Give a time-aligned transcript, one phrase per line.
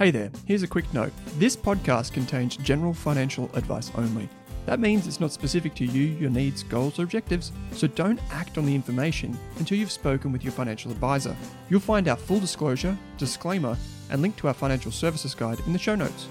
[0.00, 1.12] Hey there, here's a quick note.
[1.36, 4.30] This podcast contains general financial advice only.
[4.64, 8.56] That means it's not specific to you, your needs, goals, or objectives, so don't act
[8.56, 11.36] on the information until you've spoken with your financial advisor.
[11.68, 13.76] You'll find our full disclosure, disclaimer,
[14.08, 16.28] and link to our financial services guide in the show notes.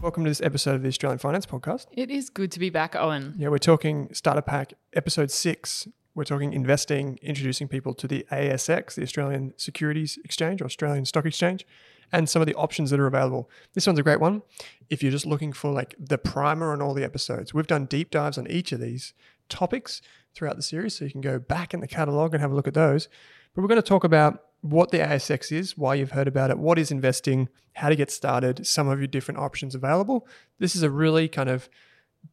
[0.00, 1.86] Welcome to this episode of the Australian Finance Podcast.
[1.92, 3.34] It is good to be back, Owen.
[3.38, 5.86] Yeah, we're talking Starter Pack episode six.
[6.14, 11.24] We're talking investing, introducing people to the ASX, the Australian Securities Exchange or Australian Stock
[11.24, 11.66] Exchange,
[12.12, 13.48] and some of the options that are available.
[13.72, 14.42] This one's a great one.
[14.90, 18.10] If you're just looking for like the primer on all the episodes, we've done deep
[18.10, 19.14] dives on each of these
[19.48, 20.02] topics
[20.34, 22.68] throughout the series, so you can go back in the catalog and have a look
[22.68, 23.08] at those.
[23.54, 26.58] But we're going to talk about what the ASX is, why you've heard about it,
[26.58, 30.26] what is investing, how to get started, some of your different options available.
[30.58, 31.70] This is a really kind of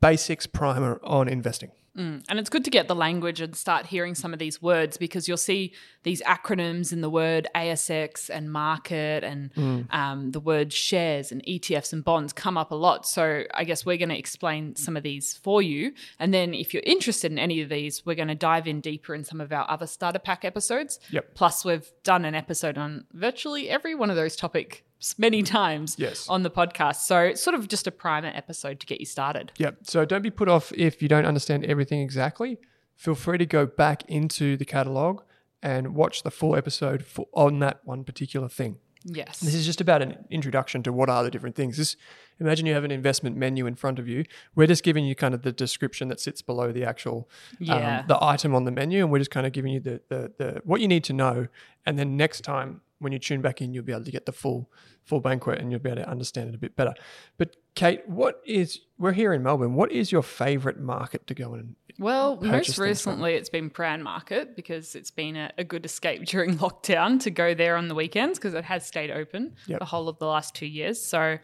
[0.01, 1.72] basics primer on investing.
[1.97, 2.23] Mm.
[2.29, 5.27] And it's good to get the language and start hearing some of these words because
[5.27, 5.73] you'll see
[6.03, 9.94] these acronyms in the word ASX and market and mm.
[9.94, 13.05] um, the word shares and ETFs and bonds come up a lot.
[13.05, 15.94] So I guess we're going to explain some of these for you.
[16.19, 19.13] And then if you're interested in any of these, we're going to dive in deeper
[19.13, 21.00] in some of our other starter pack episodes.
[21.11, 21.35] Yep.
[21.35, 24.85] Plus, we've done an episode on virtually every one of those topic
[25.17, 26.27] many times yes.
[26.27, 26.97] on the podcast.
[26.97, 29.51] So it's sort of just a primer episode to get you started.
[29.57, 29.77] Yep.
[29.83, 32.59] So don't be put off if you don't understand everything exactly.
[32.95, 35.21] Feel free to go back into the catalog
[35.61, 38.77] and watch the full episode for, on that one particular thing.
[39.05, 39.39] Yes.
[39.39, 41.77] This is just about an introduction to what are the different things.
[41.77, 41.95] This
[42.39, 44.25] imagine you have an investment menu in front of you.
[44.55, 47.99] We're just giving you kind of the description that sits below the actual um, yeah.
[47.99, 50.33] um, the item on the menu, and we're just kind of giving you the, the
[50.38, 51.47] the what you need to know.
[51.85, 54.31] And then next time when you tune back in, you'll be able to get the
[54.31, 54.69] full
[55.03, 56.93] full banquet and you'll be able to understand it a bit better.
[57.37, 59.73] But Kate, what is we're here in Melbourne?
[59.73, 64.55] What is your favourite market to go and well, most recently it's been Prahran Market
[64.55, 68.39] because it's been a, a, good escape during lockdown to go there on the weekends
[68.39, 69.79] because it has stayed open yep.
[69.79, 71.01] the whole of the last two years.
[71.01, 71.38] So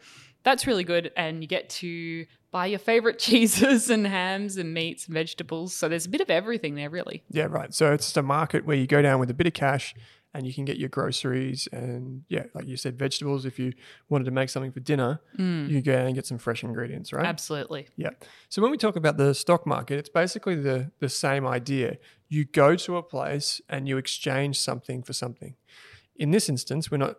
[0.43, 5.07] that's really good, and you get to buy your favorite cheeses and hams and meats
[5.07, 5.73] and vegetables.
[5.73, 7.23] So there's a bit of everything there, really.
[7.29, 7.73] Yeah, right.
[7.73, 9.93] So it's just a market where you go down with a bit of cash
[10.35, 13.45] and you can get your groceries and yeah, like you said, vegetables.
[13.45, 13.71] If you
[14.09, 15.69] wanted to make something for dinner, mm.
[15.69, 17.25] you go and get some fresh ingredients, right?
[17.25, 17.87] Absolutely.
[17.95, 18.09] Yeah.
[18.49, 21.97] So when we talk about the stock market, it's basically the the same idea.
[22.27, 25.55] You go to a place and you exchange something for something.
[26.17, 27.15] In this instance, we're not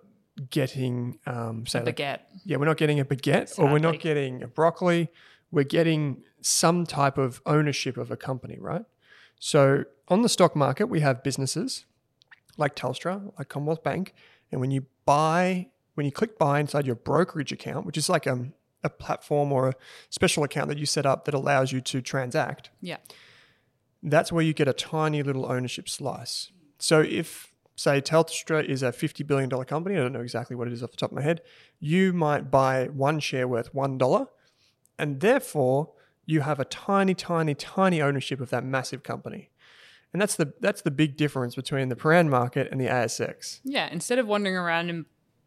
[0.50, 1.96] getting um, say a baguette.
[1.98, 3.64] Like, yeah, we're not getting a baguette, Sadly.
[3.64, 5.08] or we're not getting a broccoli.
[5.50, 8.84] We're getting some type of ownership of a company, right?
[9.38, 11.86] So on the stock market, we have businesses
[12.56, 14.14] like Telstra, like Commonwealth Bank,
[14.50, 18.26] and when you buy, when you click buy inside your brokerage account, which is like
[18.26, 18.50] a,
[18.84, 19.74] a platform or a
[20.10, 22.70] special account that you set up that allows you to transact.
[22.80, 22.98] Yeah.
[24.02, 26.52] That's where you get a tiny little ownership slice.
[26.78, 30.72] So if say Telstra is a $50 billion company, I don't know exactly what it
[30.72, 31.42] is off the top of my head,
[31.78, 34.26] you might buy one share worth $1
[34.98, 35.92] and therefore
[36.24, 39.50] you have a tiny, tiny, tiny ownership of that massive company.
[40.12, 43.60] And that's the that's the big difference between the Prahran market and the ASX.
[43.64, 45.04] Yeah, instead of wandering around and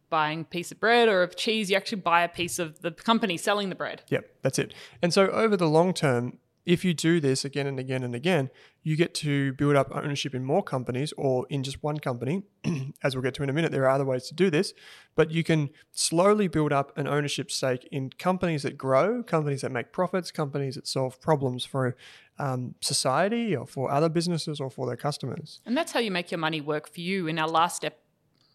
[0.09, 2.91] buying a piece of bread or of cheese, you actually buy a piece of the
[2.91, 4.03] company selling the bread.
[4.09, 4.73] Yep, that's it.
[5.01, 8.51] And so over the long term, if you do this again and again and again,
[8.83, 12.43] you get to build up ownership in more companies or in just one company.
[13.03, 14.73] As we'll get to in a minute, there are other ways to do this,
[15.15, 19.71] but you can slowly build up an ownership stake in companies that grow, companies that
[19.71, 21.95] make profits, companies that solve problems for
[22.39, 25.61] um, society or for other businesses or for their customers.
[25.65, 27.27] And that's how you make your money work for you.
[27.27, 27.99] In our last step,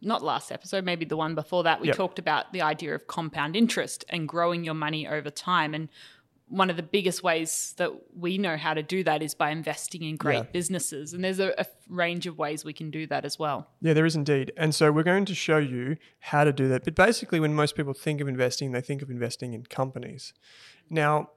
[0.03, 1.97] not last episode, maybe the one before that, we Yep.
[1.97, 5.75] talked about the idea of compound interest and growing your money over time.
[5.75, 5.89] And
[6.49, 10.03] one of the biggest ways that we know how to do that is by investing
[10.03, 10.43] in great Yeah.
[10.53, 11.15] businesses.
[11.15, 13.71] And there's a, a range of ways we can do that as well.
[13.81, 14.53] Yeah, there is indeed.
[14.57, 16.85] And so we're going to show you how to do that.
[16.85, 20.35] But basically, when most people think of investing, they think of investing in companies.
[20.91, 21.31] Now,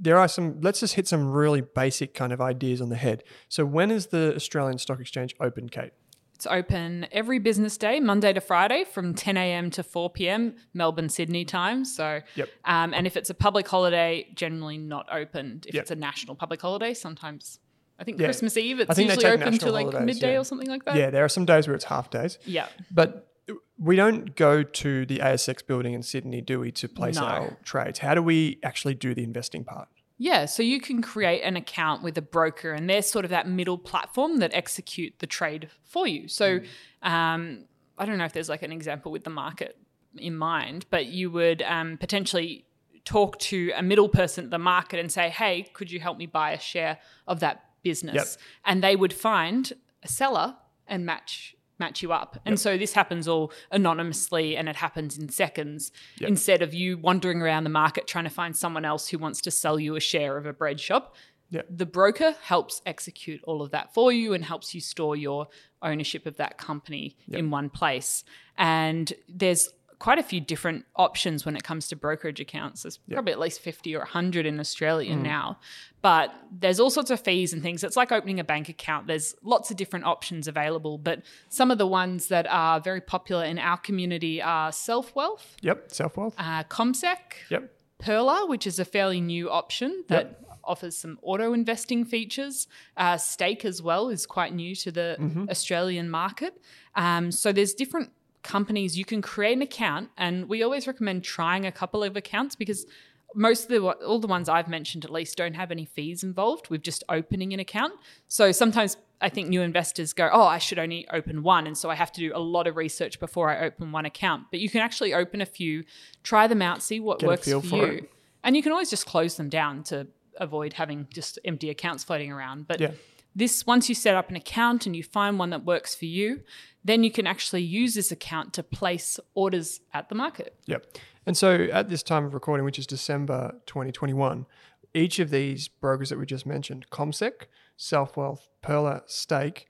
[0.00, 3.22] there are some, let's just hit some really basic kind of ideas on the head.
[3.48, 5.92] So, when is the Australian Stock Exchange open, Kate?
[6.34, 9.70] It's open every business day, Monday to Friday, from 10 a.m.
[9.72, 10.54] to 4 p.m.
[10.72, 11.84] Melbourne Sydney time.
[11.84, 12.48] So, Yep.
[12.64, 15.66] um, and if it's a public holiday, generally not opened.
[15.68, 15.82] If Yep.
[15.82, 17.58] it's a national public holiday, sometimes
[17.98, 18.28] I think Yeah.
[18.28, 20.40] Christmas Eve, it's I think they usually open to like holidays, midday yeah.
[20.40, 20.96] or something like that.
[20.96, 22.38] Yeah, there are some days where it's half days.
[22.46, 22.68] Yeah.
[22.90, 23.29] But
[23.78, 27.24] we don't go to the ASX building in Sydney, do we, to place No.
[27.24, 27.98] our trades?
[28.00, 29.88] How do we actually do the investing part?
[30.18, 33.48] Yeah, so you can create an account with a broker, and they're sort of that
[33.48, 36.28] middle platform that execute the trade for you.
[36.28, 36.60] So,
[37.02, 37.64] um,
[37.96, 39.78] I don't know if there's like an example with the market
[40.16, 42.66] in mind, but you would um, potentially
[43.06, 46.26] talk to a middle person at the market and say, "Hey, could you help me
[46.26, 48.26] buy a share of that business?" Yep.
[48.66, 50.56] And they would find a seller
[50.86, 52.38] and match match you up.
[52.44, 55.90] And so this happens all anonymously and it happens in seconds
[56.20, 59.50] instead of you wandering around the market trying to find someone else who wants to
[59.50, 61.16] sell you a share of a bread shop.
[61.50, 61.66] Yep.
[61.68, 65.48] The broker helps execute all of that for you and helps you store your
[65.82, 68.22] ownership of that company in one place.
[68.56, 69.68] And there's
[70.00, 72.82] quite a few different options when it comes to brokerage accounts.
[72.82, 75.58] There's probably at least 50 or 100 in Australia now.
[76.02, 77.84] But there's all sorts of fees and things.
[77.84, 79.06] It's like opening a bank account.
[79.06, 80.96] There's lots of different options available.
[80.96, 85.54] But some of the ones that are very popular in our community are Self Wealth,
[85.60, 86.34] Yep, self wealth.
[86.38, 87.16] uh, CommSec,
[87.50, 87.70] Yep.
[87.98, 92.66] Pearler, which is a fairly new option that offers some auto investing features.
[92.96, 96.54] Uh, Stake as well is quite new to the Australian market.
[96.94, 98.10] Um, so there's different
[98.42, 102.56] companies you can create an account, and we always recommend trying a couple of accounts
[102.56, 102.86] because
[103.34, 106.68] most of the all the ones I've mentioned at least don't have any fees involved
[106.68, 107.92] with just opening an account.
[108.26, 111.90] So sometimes I think new investors go, "Oh, I should only open one," and so
[111.90, 114.46] I have to do a lot of research before I open one account.
[114.50, 115.84] But you can actually open a few,
[116.24, 118.10] try them out, see what Get works for, for you, it.
[118.42, 120.08] and you can always just close them down to
[120.38, 122.66] avoid having just empty accounts floating around.
[122.66, 122.92] But Yeah.
[123.34, 126.42] This once you set up an account and you find one that works for you,
[126.84, 130.56] then you can actually use this account to place orders at the market.
[130.66, 130.98] Yep.
[131.26, 134.46] And so at this time of recording, which is December 2021,
[134.94, 137.46] each of these brokers that we just mentioned, CommSec,
[137.76, 139.68] Self-Wealth, Pearler, Stake,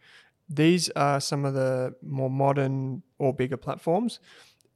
[0.49, 4.19] these are some of the more modern or bigger platforms.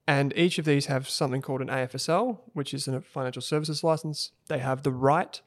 [0.06, 4.32] And each of these have something called an AFSL, which is a financial services license.
[4.48, 5.40] They have the right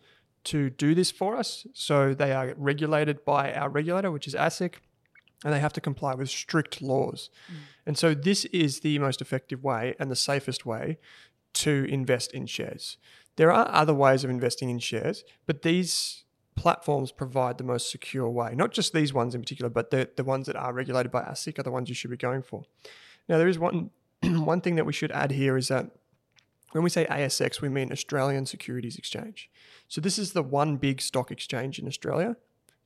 [0.47, 1.67] to do this for us.
[1.73, 4.75] So they are regulated by our regulator, which is ASIC,
[5.43, 7.29] and they have to comply with strict laws.
[7.51, 7.55] Mm.
[7.85, 10.97] And so this is the most effective way and the safest way
[11.55, 12.97] to invest in shares.
[13.35, 16.23] There are other ways of investing in shares, but these
[16.55, 18.53] platforms provide the most secure way.
[18.55, 21.59] Not just these ones in particular, but the, the ones that are regulated by ASIC
[21.59, 22.63] are the ones you should be going for.
[23.29, 23.91] Now, there is one
[24.23, 25.91] one thing that we should add here is that
[26.77, 29.49] when we say ASX, we mean Australian Securities Exchange.
[29.87, 32.35] So this is the one big stock exchange in Australia.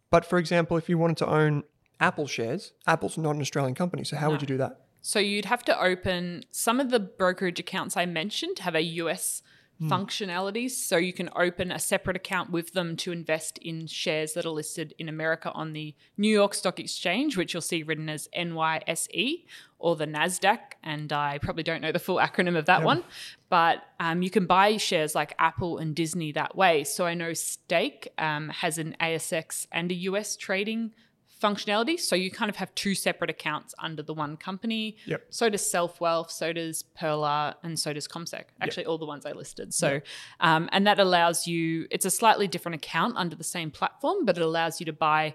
[0.10, 1.64] But for example, if you wanted to own
[2.00, 4.06] Apple shares, Apple's not an Australian company.
[4.06, 4.80] So how would you do that?
[5.02, 9.44] So you'd have to open some of the brokerage accounts I mentioned have a US
[9.90, 10.72] functionalities.
[10.72, 14.50] So you can open a separate account with them to invest in shares that are
[14.50, 19.46] listed in America on the New York Stock Exchange, which you'll see written as NYSE
[19.80, 20.60] or the NASDAQ.
[20.84, 23.04] And I probably don't know the full acronym of that one,
[23.50, 26.84] but um, you can buy shares like Apple and Disney that way.
[26.84, 30.94] So I know Stake um, has an ASX and a US trading
[31.42, 32.00] functionality.
[32.00, 34.98] So you kind of have two separate accounts under the one company.
[35.06, 35.26] Yep.
[35.30, 38.44] So does Self Wealth, so does Pearler, and so does CommSec.
[38.62, 39.74] Actually, all the ones I listed.
[39.74, 40.02] So,
[40.40, 41.88] um, and that allows you.
[41.92, 45.34] It's a slightly different account under the same platform, but it allows you to buy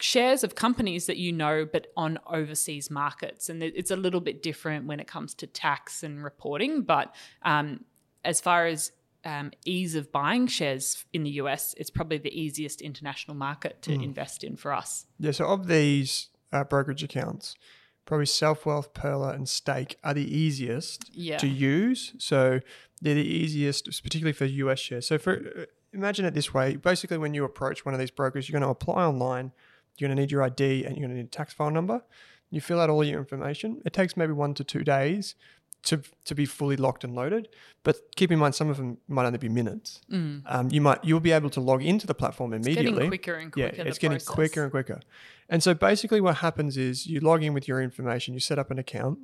[0.00, 3.48] shares of companies that you know, but on overseas markets.
[3.48, 6.82] And it's a little bit different when it comes to tax and reporting.
[6.82, 7.84] But um,
[8.24, 8.92] as far as
[9.26, 13.92] um, ease of buying shares in the US, it's probably the easiest international market to
[13.92, 15.06] invest in for us.
[15.18, 17.56] Yeah, so of these uh, brokerage accounts,
[18.06, 21.38] probably Self Wealth, Pearler, and Stake are the easiest Yeah.
[21.38, 22.14] to use.
[22.18, 22.60] So
[23.02, 25.06] they're the easiest, particularly for US shares.
[25.08, 26.76] So for uh, imagine it this way.
[26.76, 29.50] Basically, when you approach one of these brokers, you're going to apply online.
[29.98, 32.02] You're going to need your ID and you're going to need a tax file number.
[32.50, 33.82] You fill out all your information.
[33.84, 35.34] It takes maybe one to two days
[35.86, 37.48] to to be fully locked and loaded.
[37.82, 40.00] But keep in mind, some of them might only be minutes.
[40.12, 42.92] Um, you might you'll be able to log into the platform immediately.
[42.92, 43.76] Getting quicker and quicker.
[43.76, 44.34] Yeah, it's getting process.
[44.34, 45.00] quicker and quicker.
[45.48, 48.70] And so basically, what happens is you log in with your information, you set up
[48.70, 49.20] an account,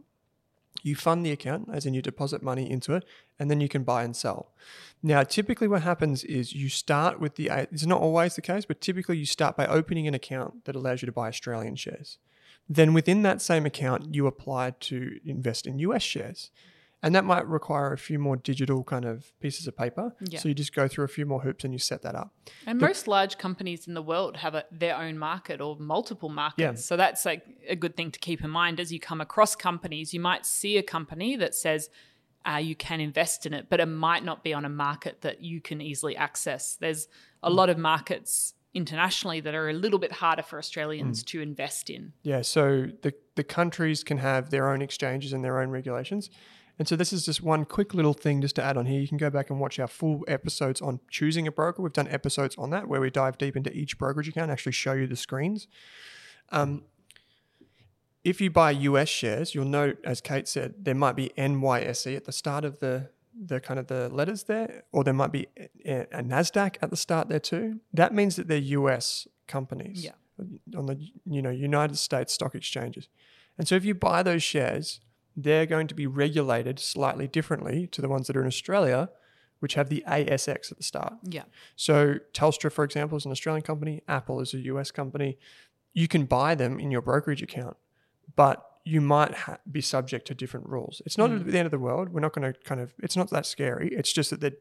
[0.82, 3.04] you fund the account, as in you deposit money into it,
[3.38, 4.52] and then you can buy and sell.
[5.02, 8.80] Now, typically, what happens is you start with the, it's not always the case, but
[8.80, 12.18] typically you start by opening an account that allows you to buy Australian shares.
[12.68, 16.50] Then within that same account, you apply to invest in US shares.
[17.04, 20.14] And that might require a few more digital kind of pieces of paper.
[20.20, 20.38] Yeah.
[20.38, 22.32] So you just go through a few more hoops and you set that up.
[22.64, 26.58] And most large companies in the world have a, their own market or multiple markets.
[26.58, 26.74] Yeah.
[26.74, 30.14] So that's like a good thing to keep in mind as you come across companies.
[30.14, 31.90] You might see a company that says
[32.48, 35.42] uh, you can invest in it, but it might not be on a market that
[35.42, 36.76] you can easily access.
[36.80, 37.08] There's
[37.42, 41.90] a lot of markets internationally that are a little bit harder for Australians to invest
[41.90, 42.12] in.
[42.22, 46.30] Yeah, so the, the countries can have their own exchanges and their own regulations.
[46.78, 49.00] And so this is just one quick little thing just to add on here.
[49.00, 51.82] You can go back and watch our full episodes on choosing a broker.
[51.82, 54.94] We've done episodes on that where we dive deep into each brokerage account, actually show
[54.94, 55.68] you the screens.
[56.48, 56.84] Um,
[58.24, 62.24] if you buy US shares, you'll note, as Kate said, there might be NYSE at
[62.24, 65.46] the start of the the kind of the letters there, or there might be
[65.86, 67.80] a, a Nasdaq at the start there too.
[67.92, 70.12] That means that they're US companies Yeah.
[70.76, 73.08] on the you know United States stock exchanges.
[73.58, 75.00] And so if you buy those shares,
[75.36, 79.10] they're going to be regulated slightly differently to the ones that are in Australia,
[79.60, 81.14] which have the ASX at the start.
[81.24, 81.44] Yeah.
[81.76, 84.02] So Telstra, for example, is an Australian company.
[84.08, 85.38] Apple is a US company.
[85.94, 87.76] You can buy them in your brokerage account,
[88.36, 91.02] but you might ha- be subject to different rules.
[91.06, 92.08] It's not the end of the world.
[92.10, 92.94] We're not going to kind of.
[93.02, 93.88] It's not that scary.
[93.92, 94.56] It's just that they're,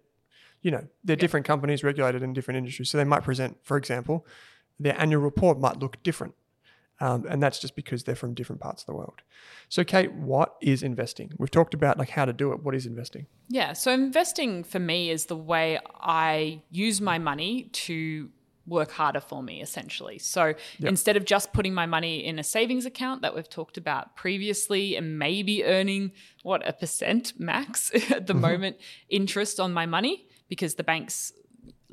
[0.62, 2.90] you know, they're different companies regulated in different industries.
[2.90, 4.26] So they might present, for example,
[4.80, 6.36] their annual report might look different.
[7.00, 9.22] Um, and that's just because they're from different parts of the world.
[9.70, 11.32] So, Kate, what is investing?
[11.40, 12.64] We've talked about like how to do it.
[12.64, 13.26] What is investing?
[13.50, 13.74] Yeah.
[13.74, 18.30] So investing for me is the way I use my money to
[18.68, 20.20] work harder for me, essentially.
[20.20, 24.16] So instead of just putting my money in a savings account that we've talked about
[24.16, 26.12] previously and maybe earning
[26.44, 28.78] what a percent max at the moment
[29.10, 31.34] interest on my money because the bank's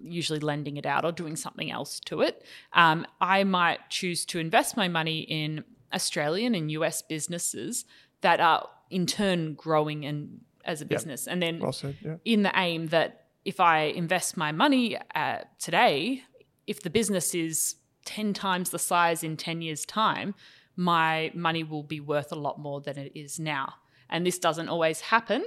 [0.00, 4.38] usually lending it out or doing something else to it, um, I might choose to
[4.38, 7.84] invest my money in Australian and US businesses
[8.20, 11.26] that are in turn growing and as a business.
[11.26, 11.96] And then Well said.
[12.04, 12.16] Yeah.
[12.24, 16.22] in the aim that if I invest my money uh, today,
[16.68, 20.34] if the business is 10 times the size in 10 years' time,
[20.76, 23.74] my money will be worth a lot more than it is now.
[24.08, 25.44] And this doesn't always happen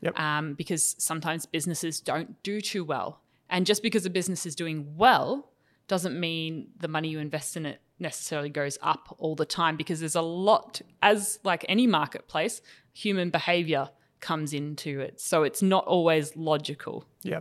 [0.00, 0.18] Yep.
[0.20, 3.20] um, because sometimes businesses don't do too well.
[3.48, 5.52] And just because a business is doing well
[5.88, 10.00] doesn't mean the money you invest in it necessarily goes up all the time because
[10.00, 12.60] there's a lot, as like any marketplace,
[12.92, 13.88] human behavior
[14.20, 15.20] comes into it.
[15.20, 17.04] So it's not always logical.
[17.22, 17.40] Yeah.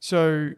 [0.00, 0.50] So,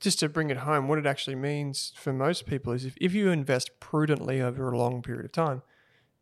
[0.00, 3.14] just to bring it home, what it actually means for most people is if, if
[3.14, 5.62] you invest prudently over a long period of time,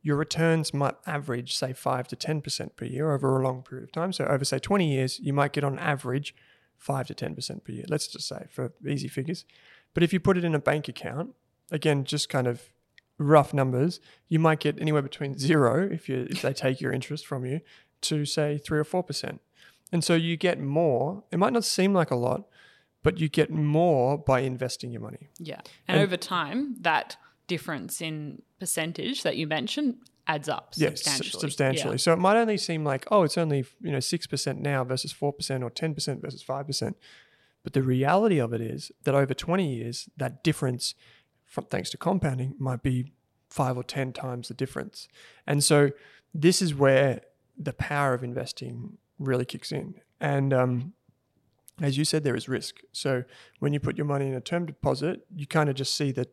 [0.03, 3.93] your returns might average, say, 5 to 10% per year over a long period of
[3.93, 4.13] time.
[4.13, 6.35] So, over, say, 20 years, you might get on average
[6.77, 7.85] 5 to 10% per year.
[7.89, 9.47] Let's just say for easy figures.
[9.95, 11.35] But if you put it in a bank account,
[11.71, 12.71] again, just kind of
[13.19, 17.27] rough numbers, you might get anywhere between zero if you if they take your interest
[17.27, 17.61] from you
[18.03, 19.41] to say three or four percent.
[19.93, 21.23] And so you get more.
[21.31, 22.45] It might not seem like a lot,
[23.05, 25.29] but you get more by investing your money.
[25.39, 25.61] Yeah.
[25.87, 31.41] And, over time, that difference in percentage that you mentioned adds up Yes, substantially.
[31.41, 31.99] substantially.
[31.99, 35.13] So it might only seem like, oh, it's only you know six percent now versus
[35.13, 36.97] four percent or ten percent versus five percent.
[37.63, 40.95] But the reality of it is that over twenty years, that difference,
[41.45, 43.13] from, thanks to compounding, might be
[43.51, 45.09] five or ten times the difference.
[45.47, 45.91] And so
[46.33, 47.21] this is where
[47.57, 49.95] the power of investing really kicks in.
[50.21, 50.95] And um,
[51.81, 52.81] as you said, there is risk.
[52.93, 53.25] So
[53.59, 56.29] when you put your money in a term deposit, you kind of just see that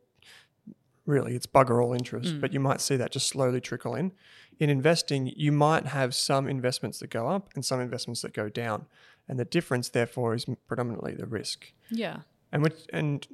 [1.06, 2.40] really it's bugger all interest, hmm.
[2.40, 4.12] but you might see that just slowly trickle in.
[4.60, 8.50] In investing, you might have some investments that go up and some investments that go
[8.50, 8.86] down.
[9.28, 11.74] And the difference, therefore, is predominantly the risk.
[11.90, 12.20] Yeah.
[12.52, 13.26] And which, and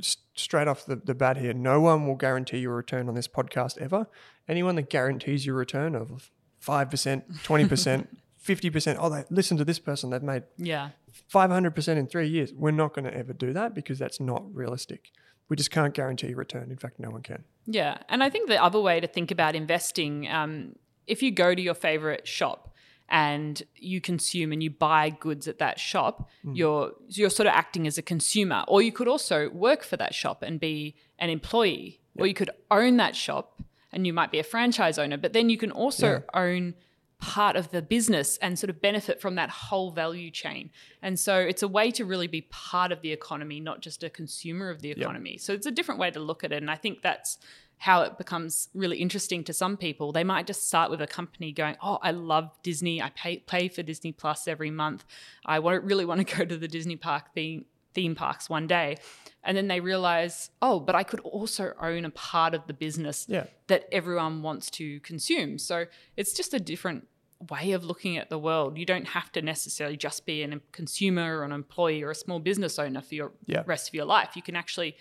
[0.00, 3.28] straight off the, the bat here, no one will guarantee you a return on this
[3.28, 4.06] podcast ever.
[4.48, 6.30] Anyone that guarantees you a return of
[6.64, 8.06] 5%, 20%,
[8.44, 10.90] 50%, oh, they listen to this person, they've made Yeah.
[11.32, 12.52] 500% in three years.
[12.52, 15.10] We're not going to ever do that because that's not realistic.
[15.48, 16.70] We just can't guarantee return.
[16.70, 17.44] In fact, no one can.
[17.66, 17.98] Yeah.
[18.08, 20.76] And I think the other way to think about investing, um,
[21.06, 22.74] if you go to your favorite shop
[23.08, 27.86] and you consume and you buy goods at that shop, you're you're sort of acting
[27.86, 28.64] as a consumer.
[28.68, 32.00] Or you could also work for that shop and be an employee.
[32.18, 35.48] Or you could own that shop and you might be a franchise owner, but then
[35.48, 36.74] you can also own
[37.20, 40.70] part of the business and sort of benefit from that whole value chain.
[41.02, 44.10] And so it's a way to really be part of the economy, not just a
[44.10, 45.36] consumer of the economy.
[45.38, 46.62] So it's a different way to look at it.
[46.62, 47.38] And I think that's
[47.78, 50.12] how it becomes really interesting to some people.
[50.12, 53.00] They might just start with a company going, "Oh, I love Disney.
[53.00, 55.04] I pay pay for Disney Plus every month.
[55.46, 58.96] I want, really want to go to the Disney park theme theme parks one day."
[59.42, 63.26] And then they realize, "Oh, but I could also own a part of the business
[63.28, 63.46] Yeah.
[63.68, 67.06] that everyone wants to consume." So it's just a different
[67.50, 68.76] way of looking at the world.
[68.76, 72.40] You don't have to necessarily just be a consumer or an employee or a small
[72.40, 73.62] business owner for your Yeah.
[73.64, 74.34] rest of your life.
[74.34, 74.96] You can actually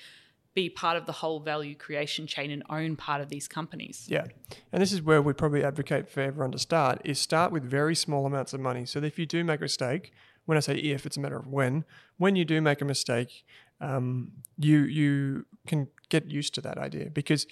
[0.53, 4.07] be part of the whole value creation chain and own part of these companies.
[4.09, 4.25] Yeah.
[4.71, 7.95] And this is where we probably advocate for everyone to start is start with very
[7.95, 8.85] small amounts of money.
[8.85, 10.13] So that if you do make a mistake,
[10.47, 11.85] when I say if, it's a matter of when,
[12.17, 13.45] when you do make a mistake,
[13.79, 17.45] um, you you can get used to that idea because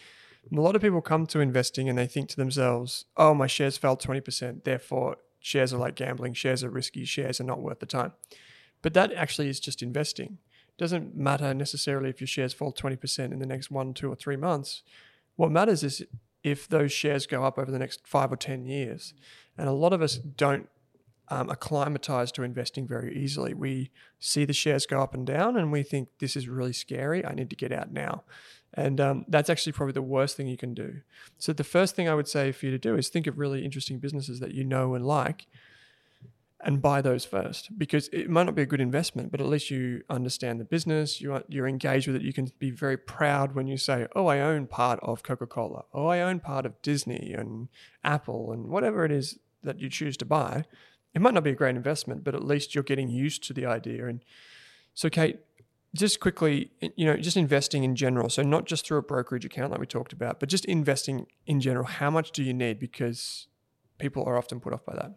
[0.51, 3.77] a lot of people come to investing and they think to themselves, oh, my shares
[3.77, 7.85] fell 20%, therefore shares are like gambling, shares are risky, shares are not worth the
[7.85, 8.13] time.
[8.81, 10.37] But that actually is just investing.
[10.69, 14.15] It Doesn't matter necessarily if your shares fall 20% in the next one, two, or
[14.15, 14.83] three months.
[15.35, 16.03] What matters is
[16.43, 19.15] if those shares go up over the next five or 10 years.
[19.57, 20.69] And a lot of us don't
[21.29, 23.53] um, acclimatize to investing very easily.
[23.53, 27.25] We see the shares go up and down and we think this is really scary.
[27.25, 28.23] I need to get out now.
[28.73, 31.01] And um, that's actually probably the worst thing you can do.
[31.37, 33.63] So, the first thing I would say for you to do is think of really
[33.63, 35.47] interesting businesses that you know and like
[36.65, 39.69] and buy those first because it might not be a good investment, but at least
[39.69, 42.23] you understand the business, you are, you're engaged with it.
[42.23, 45.85] You can be very proud when you say, "Oh, I own part of Coca-Cola.
[45.93, 47.69] Oh, I own part of Disney and
[48.03, 50.65] Apple and whatever it is that you choose to buy."
[51.15, 53.65] It might not be a great investment, but at least you're getting used to the
[53.65, 54.05] idea.
[54.07, 54.23] And
[54.93, 55.39] so, Kate,
[55.95, 58.29] just quickly, you know, just investing in general.
[58.29, 61.61] So not just through a brokerage account like we talked about, but just investing in
[61.61, 61.85] general.
[61.85, 62.79] How much do you need?
[62.79, 63.47] Because
[63.97, 65.13] people are often put off by that.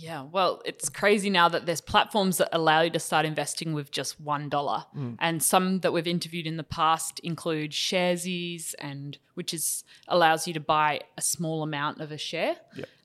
[0.00, 3.90] Yeah, well, it's crazy now that there's platforms that allow you to start investing with
[3.90, 4.84] just one dollar,
[5.18, 10.54] and some that we've interviewed in the past include Sharesies, and which is allows you
[10.54, 12.56] to buy a small amount of a share.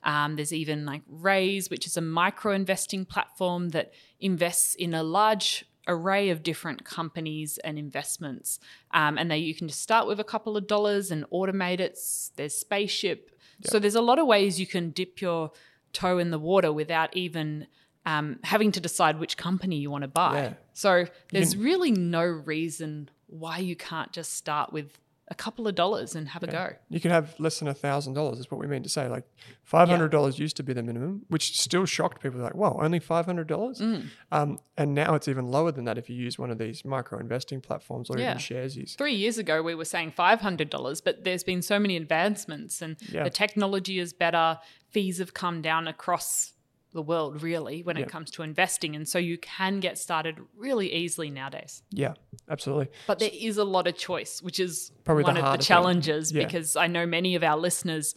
[0.04, 5.02] Um, there's even like Raise, which is a micro investing platform that invests in a
[5.02, 8.60] large array of different companies and investments,
[8.92, 11.98] um, and they you can just start with a couple of dollars and automate it.
[12.36, 13.32] There's Spaceship,
[13.64, 15.52] so there's a lot of ways you can dip your
[15.94, 17.68] toe in the water without even
[18.06, 20.36] um, having to decide which company you want to buy.
[20.36, 20.54] Yeah.
[20.74, 26.16] So there's really no reason why you can't just start with a couple of dollars
[26.16, 26.72] and have a go.
[26.90, 28.40] You can have less than a thousand dollars.
[28.40, 29.08] Is what we mean to say.
[29.08, 29.24] Like
[29.64, 32.42] five hundred dollars used to be the minimum, which still shocked people.
[32.42, 33.80] Like, wow, only five hundred dollars.
[33.80, 34.08] Mm.
[34.32, 37.20] Um, and now it's even lower than that if you use one of these micro
[37.20, 38.32] investing platforms or Yeah.
[38.32, 38.98] even Sharesies.
[38.98, 43.24] Three years ago, we were saying $500, but there's been so many advancements and Yeah.
[43.24, 44.60] the technology is better.
[44.90, 46.53] Fees have come down across
[46.94, 48.96] the world, really, when it comes to investing.
[48.96, 51.84] And so you can get started really easily nowadays.
[51.90, 52.14] Yeah,
[52.50, 52.90] absolutely.
[53.08, 56.32] But there is a lot of choice, which is Probably the one of the challenges
[56.32, 56.46] Yeah.
[56.46, 58.16] because I know many of our listeners,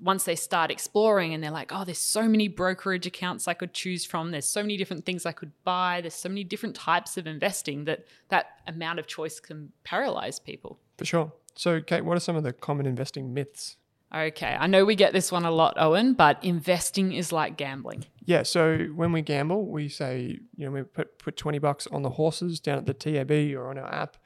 [0.00, 3.72] once they start exploring and they're like, oh, there's so many brokerage accounts I could
[3.74, 4.30] choose from.
[4.30, 6.00] There's so many different things I could buy.
[6.00, 10.78] There's so many different types of investing that that amount of choice can paralyze people.
[10.98, 11.32] For sure.
[11.54, 13.76] So, Kate, what are some of the common investing myths?
[14.14, 18.04] Okay, I know we get this one a lot, Owen, but investing is like gambling.
[18.24, 22.02] Yeah, so when we gamble, we say, you know, we put, put 20 bucks on
[22.02, 24.18] the horses down at the TAB or on our app,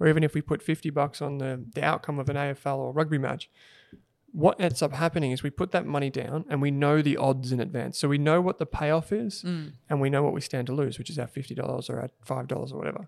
[0.00, 2.92] or even if we put 50 bucks on the, the outcome of an AFL or
[2.92, 3.50] rugby match.
[4.32, 7.52] What ends up happening is we put that money down and we know the odds
[7.52, 7.98] in advance.
[7.98, 9.72] So we know what the payoff is mm.
[9.88, 12.72] and we know what we stand to lose, which is our $50 or our $5
[12.72, 13.06] or whatever.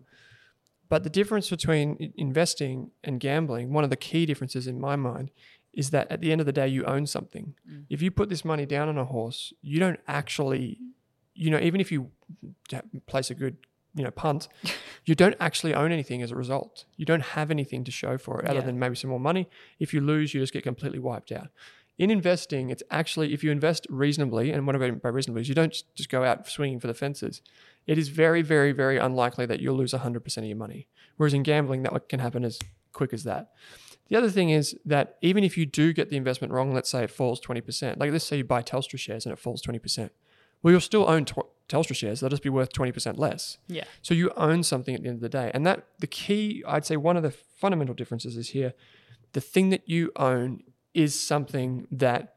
[0.88, 5.32] But the difference between investing and gambling, one of the key differences in my mind,
[5.76, 7.54] is that at the end of the day, you own something.
[7.70, 7.84] Mm.
[7.90, 10.78] If you put this money down on a horse, you don't actually,
[11.34, 12.10] you know, even if you
[13.06, 13.58] place a good,
[13.94, 14.48] you know, punt,
[15.04, 16.86] you don't actually own anything as a result.
[16.96, 18.66] You don't have anything to show for it other Yeah.
[18.66, 19.48] than maybe some more money.
[19.78, 21.48] If you lose, you just get completely wiped out.
[21.98, 25.48] In investing, it's actually, if you invest reasonably, and what I mean by reasonably is
[25.48, 27.40] you don't just go out swinging for the fences.
[27.86, 30.88] It is very, very, very unlikely that you'll lose 100% of your money.
[31.16, 32.58] Whereas in gambling, that can happen as
[32.92, 33.52] quick as that.
[34.08, 37.02] The other thing is that even if you do get the investment wrong, let's say
[37.04, 40.10] it falls 20%, like let's say you buy Telstra shares and it falls 20%,
[40.62, 43.58] well, you'll still own tw- Telstra shares, they'll just be worth 20% less.
[43.66, 43.84] Yeah.
[44.02, 45.50] So you own something at the end of the day.
[45.52, 48.74] And that the key, I'd say one of the fundamental differences is here
[49.32, 50.62] the thing that you own
[50.94, 52.35] is something that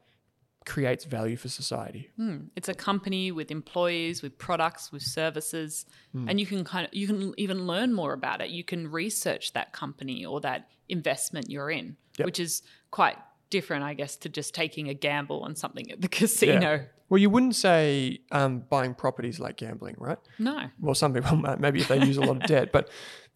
[0.66, 2.10] creates value for society.
[2.54, 7.06] It's a company with employees, with products, with services, and you can kind of you
[7.06, 8.50] can even learn more about it.
[8.50, 12.26] You can research that company or that investment you're in, Yep.
[12.26, 13.16] which is quite
[13.48, 16.86] different, I guess, to just taking a gamble on something at the casino.
[17.08, 20.18] Well, you wouldn't say um, buying properties like gambling, right?
[20.38, 20.68] No.
[20.80, 22.88] Well, some people might, maybe if they use a lot of debt, but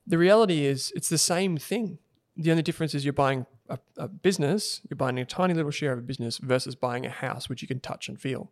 [0.07, 1.99] the reality is it's the same thing.
[2.37, 5.93] The only difference is you're buying a, a business, you're buying a tiny little share
[5.93, 8.51] of a business versus buying a house, which you can touch and feel.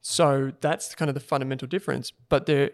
[0.00, 2.12] So that's kind of the fundamental difference.
[2.28, 2.70] But they're,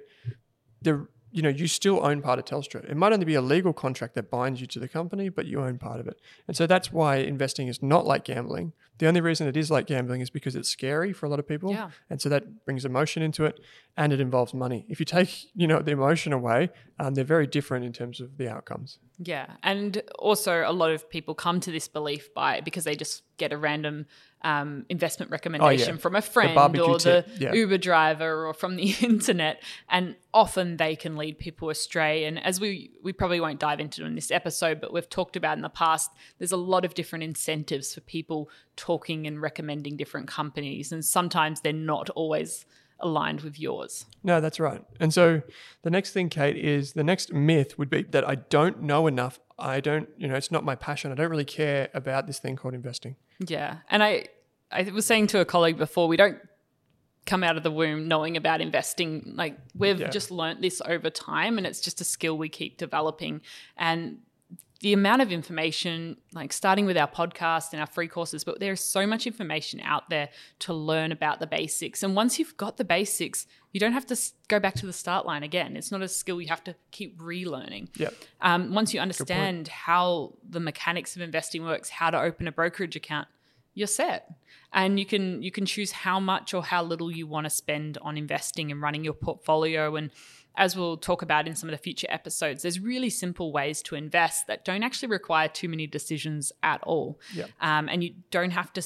[0.80, 2.88] they're, you know, you still own part of Telstra.
[2.88, 5.60] It might only be a legal contract that binds you to the company, but you
[5.60, 6.18] own part of it.
[6.48, 8.72] And so that's why investing is not like gambling.
[8.98, 11.46] The only reason it is like gambling is because it's scary for a lot of
[11.46, 11.72] people.
[11.72, 11.90] Yeah.
[12.08, 13.60] And so that brings emotion into it
[13.98, 14.86] and it involves money.
[14.88, 18.38] If you take, you know, the emotion away, um, they're very different in terms of
[18.38, 18.98] the outcomes.
[19.18, 23.22] Yeah, and also a lot of people come to this belief by because they just
[23.38, 24.06] get a random
[24.42, 27.54] um, investment recommendation from a friend barbecue or the yeah.
[27.54, 32.24] Uber driver or from the internet, and often they can lead people astray.
[32.26, 35.56] And as we we probably won't dive into in this episode, but we've talked about
[35.56, 40.28] in the past, there's a lot of different incentives for people talking and recommending different
[40.28, 42.66] companies, and sometimes they're not always
[43.00, 44.06] aligned with yours.
[44.22, 44.82] No, that's right.
[45.00, 45.42] And so
[45.82, 49.38] the next thing, Kate, is the next myth would be that I don't know enough.
[49.58, 51.12] I don't, you know, it's not my passion.
[51.12, 53.16] I don't really care about this thing called investing.
[53.46, 53.78] Yeah.
[53.90, 54.26] And I,
[54.70, 56.38] I was saying to a colleague before, we don't
[57.26, 59.32] come out of the womb knowing about investing.
[59.34, 60.10] Like we've Yeah.
[60.10, 63.40] just learnt this over time and it's just a skill we keep developing.
[63.76, 64.18] And
[64.80, 68.80] the amount of information, like starting with our podcast and our free courses, but there's
[68.80, 70.28] so much information out there
[70.60, 72.02] to learn about the basics.
[72.02, 74.16] And once you've got the basics, you don't have to
[74.48, 75.76] go back to the start line again.
[75.78, 78.10] It's not a skill you have to keep relearning Yeah.
[78.42, 82.96] um, once you understand how the mechanics of investing works, how to open a brokerage
[82.96, 83.28] account,
[83.72, 84.30] you're set,
[84.72, 87.98] and you can you can choose how much or how little you want to spend
[88.02, 89.96] on investing and running your portfolio.
[89.96, 90.10] And
[90.56, 93.94] as we'll talk about in some of the future episodes, there's really simple ways to
[93.94, 97.50] invest that don't actually require too many decisions at all, Yep.
[97.60, 98.82] um, and you don't have to.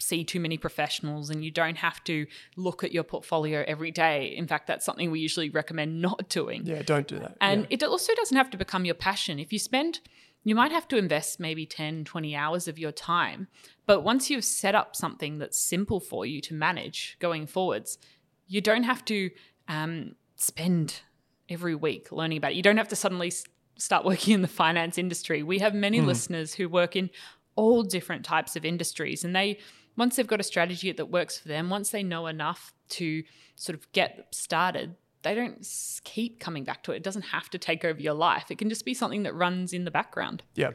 [0.00, 4.26] See too many professionals, and you don't have to look at your portfolio every day.
[4.36, 6.64] In fact, that's something we usually recommend not doing.
[6.64, 7.36] Yeah, don't do that.
[7.40, 7.66] And Yeah.
[7.70, 9.40] it also doesn't have to become your passion.
[9.40, 9.98] If you spend,
[10.44, 13.48] you might have to invest maybe 10, 20 hours of your time.
[13.86, 17.98] But once you've set up something that's simple for you to manage going forwards,
[18.46, 19.30] you don't have to
[19.66, 21.00] um, spend
[21.48, 22.56] every week learning about it.
[22.56, 23.44] You don't have to suddenly s-
[23.76, 25.42] start working in the finance industry.
[25.42, 26.06] We have many hmm.
[26.06, 27.10] listeners who work in
[27.56, 29.58] all different types of industries and they
[29.96, 33.24] once they've got a strategy that works for them once they know enough to
[33.56, 35.66] sort of get started they don't
[36.04, 38.68] keep coming back to it it doesn't have to take over your life it can
[38.68, 40.70] just be something that runs in the background Yeah.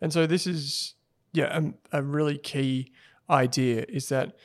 [0.00, 0.94] And so this is,
[1.32, 1.60] yeah,
[1.92, 2.92] a, a really key
[3.28, 4.36] idea is that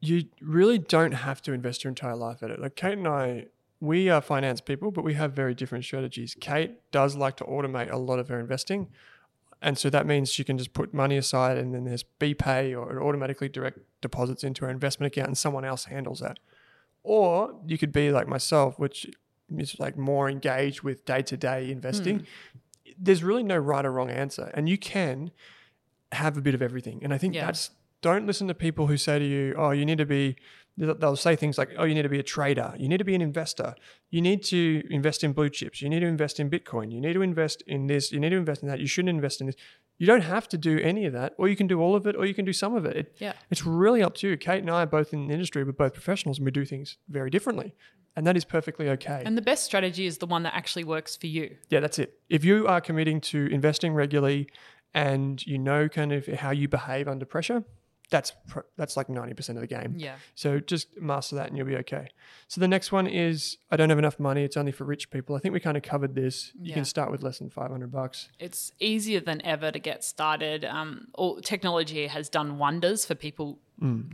[0.00, 2.60] you really don't have to invest your entire life at it.
[2.60, 3.46] Like Kate and I,
[3.84, 6.34] we are finance people, but we have very different strategies.
[6.40, 8.88] Kate does like to automate a lot of her investing.
[9.60, 12.96] And so that means she can just put money aside and then there's BPay or
[12.96, 16.38] it automatically direct deposits into her investment account and someone else handles that.
[17.02, 19.06] Or you could be like myself, which
[19.56, 22.20] is like more engaged with day to day investing.
[22.20, 22.24] Hmm.
[22.98, 24.50] There's really no right or wrong answer.
[24.54, 25.30] And you can
[26.12, 27.00] have a bit of everything.
[27.02, 27.46] And I think Yeah.
[27.46, 27.70] that's
[28.00, 30.36] don't listen to people who say to you, oh, you need to be,
[30.76, 32.74] they'll say things like, oh, you need to be a trader.
[32.76, 33.74] You need to be an investor.
[34.10, 35.80] You need to invest in blue chips.
[35.80, 36.92] You need to invest in Bitcoin.
[36.92, 38.10] You need to invest in this.
[38.10, 38.80] You need to invest in that.
[38.80, 39.56] You shouldn't invest in this.
[39.98, 42.16] You don't have to do any of that, or you can do all of it,
[42.16, 42.96] or you can do some of it.
[42.96, 43.34] it Yeah.
[43.50, 44.36] It's really up to you.
[44.36, 46.98] Kate and I are both in the industry, we're both professionals, and we do things
[47.08, 47.74] very differently.
[48.16, 49.24] And that is perfectly okay.
[49.26, 52.20] and the best strategy is the one that actually works for you Yeah, that's it.
[52.28, 54.48] If you are committing to investing regularly
[54.94, 57.64] and you know kind of how you behave under pressure,
[58.10, 59.94] that's pr- that's like 90% of the game.
[59.96, 62.08] yeah So just master that and you'll be okay.
[62.48, 65.34] So the next one is I don't have enough money, it's only for rich people.
[65.34, 66.52] I think we kind of covered this.
[66.54, 66.74] You Yeah.
[66.74, 68.28] can start with less than 500 bucks.
[68.38, 70.64] it's easier than ever to get started.
[70.64, 73.58] Um, all, technology has done wonders for people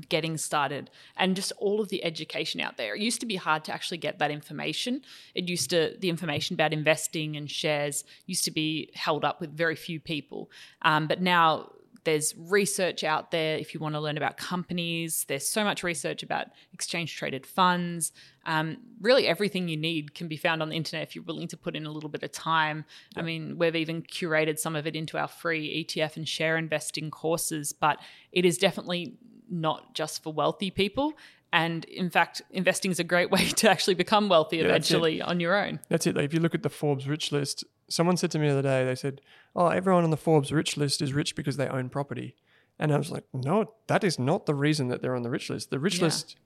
[0.09, 2.95] getting started, and just all of the education out there.
[2.97, 5.03] It used to be hard to actually get that information.
[5.35, 9.51] It used to the information about investing and shares used to be held up with
[9.57, 10.51] very few people,
[10.83, 11.73] um, but now.
[12.05, 15.25] There's research out there if you want to learn about companies.
[15.29, 18.13] There's so much research about exchange traded funds.
[18.47, 21.57] Um, really, everything you need can be found on the internet if you're willing to
[21.57, 22.85] put in a little bit of time.
[23.17, 27.11] I mean, we've even curated some of it into our free ETF and share investing
[27.11, 27.99] courses, but
[28.33, 29.15] it is definitely
[29.51, 31.15] not just for wealthy people.
[31.53, 34.67] And in fact, investing is a great way to actually become wealthy it.
[34.67, 35.81] eventually on your own.
[35.89, 36.17] That's it.
[36.17, 38.63] Like if you look at the Forbes rich list, someone said to me the other
[38.63, 39.21] day, they said,
[39.55, 42.35] "Oh, everyone on the Forbes rich list is rich because they own property."
[42.79, 45.51] And I was like, no, that is not the reason that they're on the rich
[45.51, 45.69] list.
[45.69, 46.05] The rich Yeah.
[46.07, 46.37] list,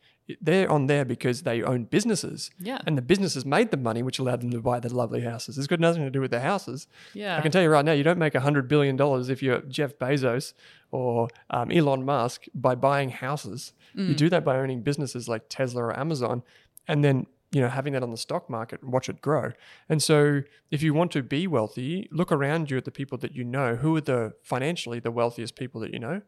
[0.40, 2.50] they're on there because they own businesses.
[2.58, 2.80] Yeah.
[2.86, 5.56] And the businesses made the money, which allowed them to buy the lovely houses.
[5.58, 6.88] It's got nothing to do with the houses.
[7.12, 7.36] Yeah.
[7.38, 8.98] I can tell you right now, you don't make $100 billion
[9.30, 10.54] if you're Jeff Bezos
[10.90, 13.72] or um, Elon Musk by buying houses.
[13.96, 14.08] Mm.
[14.08, 16.42] You do that by owning businesses like Tesla or Amazon
[16.88, 19.52] and then, you know, having that on the stock market and watch it grow.
[19.88, 23.32] And so if you want to be wealthy, look around you at the people that
[23.34, 23.76] you know.
[23.76, 26.20] Who are the financially the wealthiest people that you know?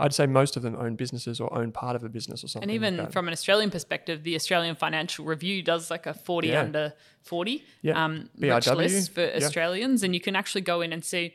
[0.00, 2.68] I'd say most of them own businesses or own part of a business or something.
[2.70, 6.48] And even like from an Australian perspective, the Australian Financial Review does like a 40
[6.48, 6.60] Yeah.
[6.60, 6.92] under
[7.22, 8.04] 40 Yeah.
[8.04, 9.36] um, rich list for yeah.
[9.36, 10.02] Australians.
[10.04, 11.34] And you can actually go in and see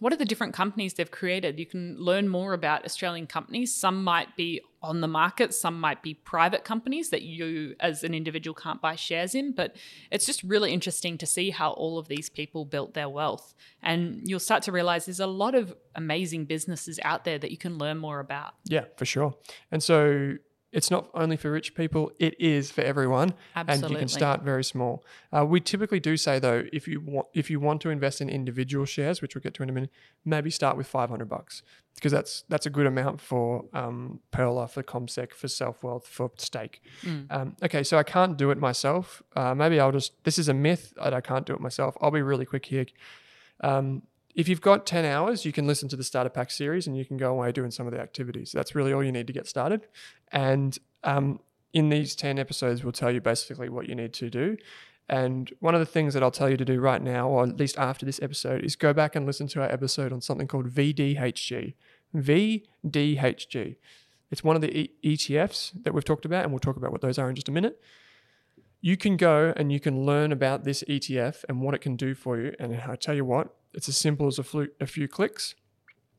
[0.00, 1.58] what are the different companies they've created.
[1.58, 3.72] You can learn more about Australian companies.
[3.72, 8.14] Some might be on the market, some might be private companies that you as an
[8.14, 9.52] individual can't buy shares in.
[9.52, 9.76] But
[10.10, 13.54] it's just really interesting to see how all of these people built their wealth.
[13.82, 17.58] And you'll start to realize there's a lot of amazing businesses out there that you
[17.58, 18.54] can learn more about.
[18.64, 19.34] Yeah, for sure.
[19.70, 20.36] And so
[20.72, 23.34] it's not only for rich people, it is for everyone.
[23.72, 25.04] And you can start very small.
[25.32, 28.28] Uh, we typically do say though, if you want if you want to invest in
[28.28, 29.90] individual shares, which we'll get to in a minute,
[30.24, 31.62] maybe start with five hundred bucks.
[31.96, 36.30] Because that's that's a good amount for um, Pearler, for CommSec, for Self Wealth, for
[36.38, 36.80] Stake.
[37.30, 39.22] Um, okay, so I can't do it myself.
[39.34, 40.12] Uh, maybe I'll just.
[40.24, 41.96] This is a myth that I can't do it myself.
[42.00, 42.86] I'll be really quick here.
[43.62, 44.02] Um,
[44.34, 47.04] if you've got 10 hours, you can listen to the Starter Pack series and you
[47.04, 48.52] can go away doing some of the activities.
[48.52, 49.88] That's really all you need to get started.
[50.32, 51.40] And um,
[51.72, 54.56] in these 10 episodes, we'll tell you basically what you need to do.
[55.08, 57.56] And one of the things that I'll tell you to do right now, or at
[57.56, 60.70] least after this episode, is go back and listen to our episode on something called
[60.70, 61.74] VDHG.
[62.14, 63.76] VDHG.
[64.30, 67.00] It's one of the e- ETFs that we've talked about, and we'll talk about what
[67.00, 67.80] those are in just a minute
[68.80, 72.14] you can go and you can learn about this ETF and what it can do
[72.14, 72.54] for you.
[72.58, 75.54] And I tell you what, it's as simple as a, flu- a few clicks,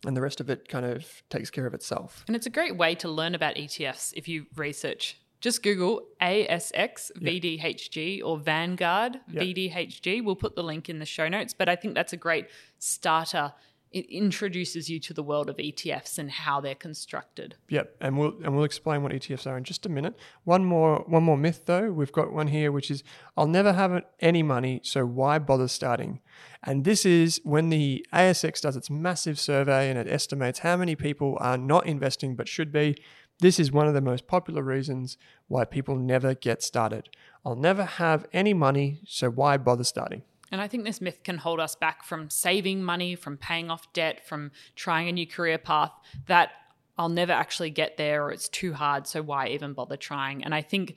[0.06, 2.24] and the rest of it kind of takes care of itself.
[2.28, 5.18] And it's a great way to learn about ETFs if you research.
[5.42, 10.24] Just Google ASX VDHG or Vanguard VDHG.
[10.24, 12.48] We'll put the link in the show notes, but I think that's a great
[12.78, 13.52] starter.
[13.92, 17.56] It introduces you to the world of ETFs and how they're constructed.
[17.68, 20.16] Yep, and we'll and we'll explain what ETFs are in just a minute.
[20.46, 23.04] One more one more myth though, we've got one here which is
[23.36, 26.22] I'll never have any money, so why bother starting?
[26.64, 30.96] And this is when the ASX does its massive survey and it estimates how many
[30.96, 32.96] people are not investing but should be.
[33.40, 37.10] This is one of the most popular reasons why people never get started.
[37.44, 40.22] I'll never have any money, so why bother starting?
[40.52, 43.92] And I think this myth can hold us back from saving money, from paying off
[43.94, 45.94] debt, from trying a new career path
[46.28, 46.52] that
[46.98, 49.08] I'll never actually get there or it's too hard.
[49.08, 50.44] So why even bother trying?
[50.44, 50.96] And I think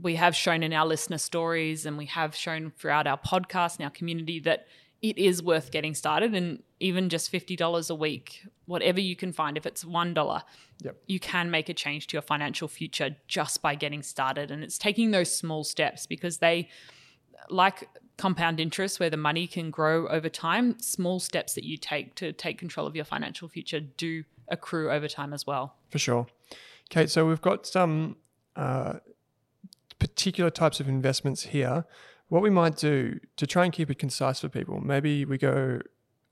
[0.00, 3.84] we have shown in our listener stories and we have shown throughout our podcast and
[3.84, 4.66] our community that
[5.02, 6.34] it is worth getting started.
[6.34, 10.42] And even just $50 a week, whatever you can find, if it's $1,
[10.82, 10.96] Yep.
[11.06, 14.50] you can make a change to your financial future just by getting started.
[14.50, 16.68] And it's taking those small steps because they,
[17.48, 22.14] like compound interest, where the money can grow over time, small steps that you take
[22.16, 25.74] to take control of your financial future do accrue over time as well.
[25.90, 26.26] For sure.
[26.90, 28.16] Kate, so we've got some
[28.56, 28.94] uh,
[29.98, 31.84] particular types of investments here.
[32.28, 35.80] What we might do to try and keep it concise for people, maybe we go,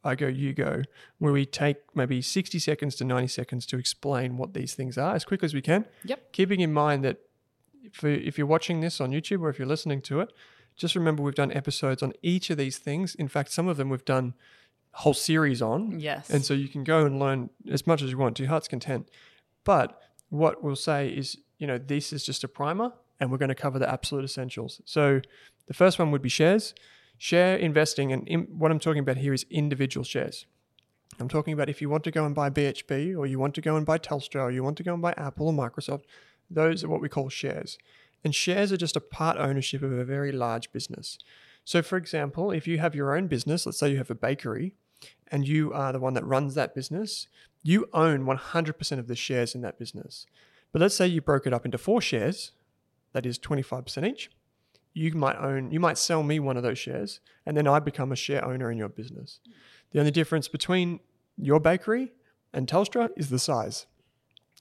[0.04, 0.82] I go, you go,
[1.18, 5.14] where we take maybe 60 seconds to 90 seconds to explain what these things are
[5.14, 5.86] as quick as we can.
[6.04, 6.32] Yep.
[6.32, 7.18] Keeping in mind that
[7.82, 10.32] if, if you're watching this on YouTube or if you're listening to it,
[10.78, 13.14] just remember we've done episodes on each of these things.
[13.14, 14.34] In fact, some of them we've done
[14.92, 16.00] whole series on.
[16.00, 16.30] Yes.
[16.30, 18.68] And so you can go and learn as much as you want to your heart's
[18.68, 19.10] content.
[19.64, 23.48] But what we'll say is, you know, this is just a primer and we're going
[23.48, 24.80] to cover the absolute essentials.
[24.84, 25.20] So
[25.66, 26.74] the first one would be shares.
[27.20, 30.46] Share investing, and in, what I'm talking about here is individual shares.
[31.18, 33.60] I'm talking about if you want to go and buy BHP or you want to
[33.60, 36.04] go and buy Telstra or you want to go and buy Apple or Microsoft,
[36.48, 37.76] those are what we call shares.
[38.24, 41.18] And shares are just a part ownership of a very large business.
[41.64, 44.74] So, for example, if you have your own business, let's say you have a bakery
[45.30, 47.28] and you are the one that runs that business,
[47.62, 50.26] you own 100% of the shares in that business.
[50.72, 52.52] But let's say you broke it up into four shares,
[53.12, 54.30] that is 25% each.
[54.94, 58.12] You might own, you might sell me one of those shares, and then I become
[58.12, 59.40] a share owner in your business.
[59.92, 61.00] The only difference between
[61.36, 62.12] your bakery
[62.52, 63.86] and Telstra is the size.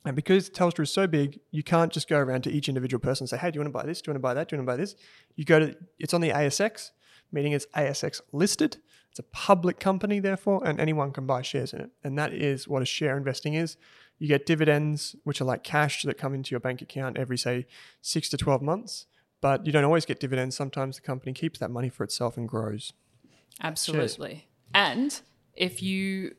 [0.08, 3.24] And because Telstra is so big, you can't just go around to each individual person
[3.24, 4.02] and say, hey, do you want to buy this?
[4.02, 4.48] Do you want to buy that?
[4.48, 4.96] Do you want to buy this?
[5.36, 6.92] You go to, it's on the ASX,
[7.32, 8.78] meaning it's ASX listed.
[9.10, 11.90] It's a public company, therefore, and anyone can buy shares in it.
[12.06, 13.76] And that is what a share investing is.
[14.18, 17.68] You get dividends, which are like cash that come into your bank account every, say,
[18.02, 19.08] six to 12 months.
[19.42, 20.56] But you don't always get dividends.
[20.56, 22.94] Sometimes the company keeps that money for itself and grows.
[23.62, 24.48] Absolutely.
[24.74, 25.20] And
[25.54, 26.36] if you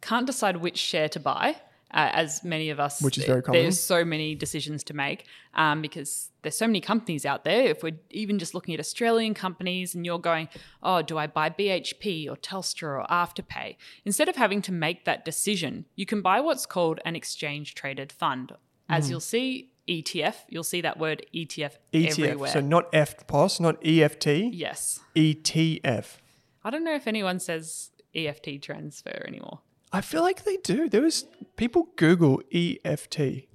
[0.00, 1.56] can't decide which share to buy,
[1.92, 3.62] uh, as many of us, Which is very common.
[3.62, 5.24] There's so many decisions to make
[5.54, 7.62] um, because there's so many companies out there.
[7.68, 10.48] If we're even just looking at Australian companies and you're going,
[10.82, 13.76] oh, do I buy BHP or Telstra or Afterpay?
[14.04, 18.12] Instead of having to make that decision, you can buy what's called an exchange traded
[18.12, 18.52] fund.
[18.88, 19.12] As Hmm.
[19.12, 22.18] you'll see, ETF, you'll see that word ETF, ETF.
[22.18, 22.50] everywhere.
[22.50, 25.00] So not EFTPOS, not EFT, yes.
[25.16, 26.18] ETF.
[26.62, 29.60] I don't know if anyone says EFT transfer anymore.
[29.92, 30.88] I feel like they do.
[30.88, 33.48] There was people Google EFT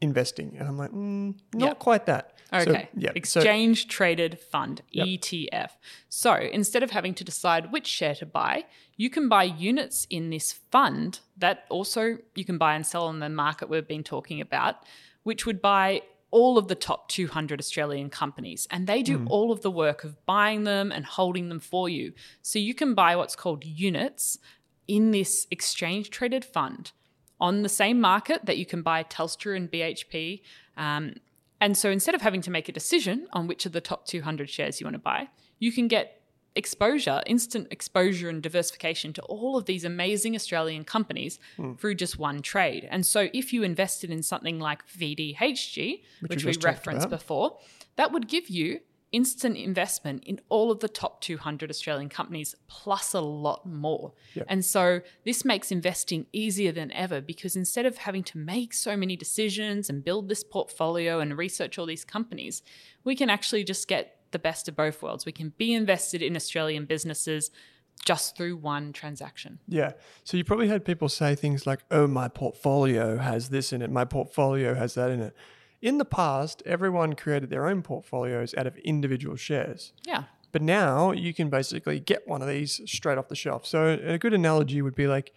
[0.00, 1.74] investing, and I'm like, mm, not Yeah.
[1.74, 2.34] quite that.
[2.50, 2.88] So, Okay.
[2.96, 3.10] yeah.
[3.24, 5.06] So, Exchange Traded Fund, Yep.
[5.06, 5.76] ETF.
[6.08, 8.64] So instead of having to decide which share to buy,
[8.96, 13.18] you can buy units in this fund that also you can buy and sell on
[13.18, 14.76] the market we've been talking about,
[15.24, 18.66] which would buy all of the top 200 Australian companies.
[18.70, 22.12] And they do all of the work of buying them and holding them for you.
[22.42, 24.38] So you can buy what's called units
[24.88, 26.92] in this exchange traded fund
[27.40, 30.40] on the same market that you can buy Telstra and BHP.
[30.76, 31.14] Um,
[31.60, 34.50] and so instead of having to make a decision on which of the top 200
[34.50, 36.22] shares you want to buy, you can get
[36.54, 41.38] exposure, instant exposure and diversification to all of these amazing Australian companies
[41.78, 42.88] through just one trade.
[42.90, 47.58] And so if you invested in something like VDHG, which, we referenced before,
[47.96, 53.14] that would give you instant investment in all of the top 200 Australian companies plus
[53.14, 54.12] a lot more.
[54.48, 58.96] And so this makes investing easier than ever because instead of having to make so
[58.96, 62.62] many decisions and build this portfolio and research all these companies,
[63.04, 65.24] we can actually just get the best of both worlds.
[65.24, 67.50] We can be invested in Australian businesses
[68.04, 69.58] just through one transaction.
[69.66, 69.92] yeah.
[70.22, 73.90] So you probably had people say things like, "Oh, my portfolio has this in it.
[73.90, 75.34] My portfolio has that in it."
[75.80, 79.92] In the past, everyone created their own portfolios out of individual shares.
[80.04, 80.24] Yeah.
[80.50, 83.66] But now you can basically get one of these straight off the shelf.
[83.66, 85.32] So a good analogy would be like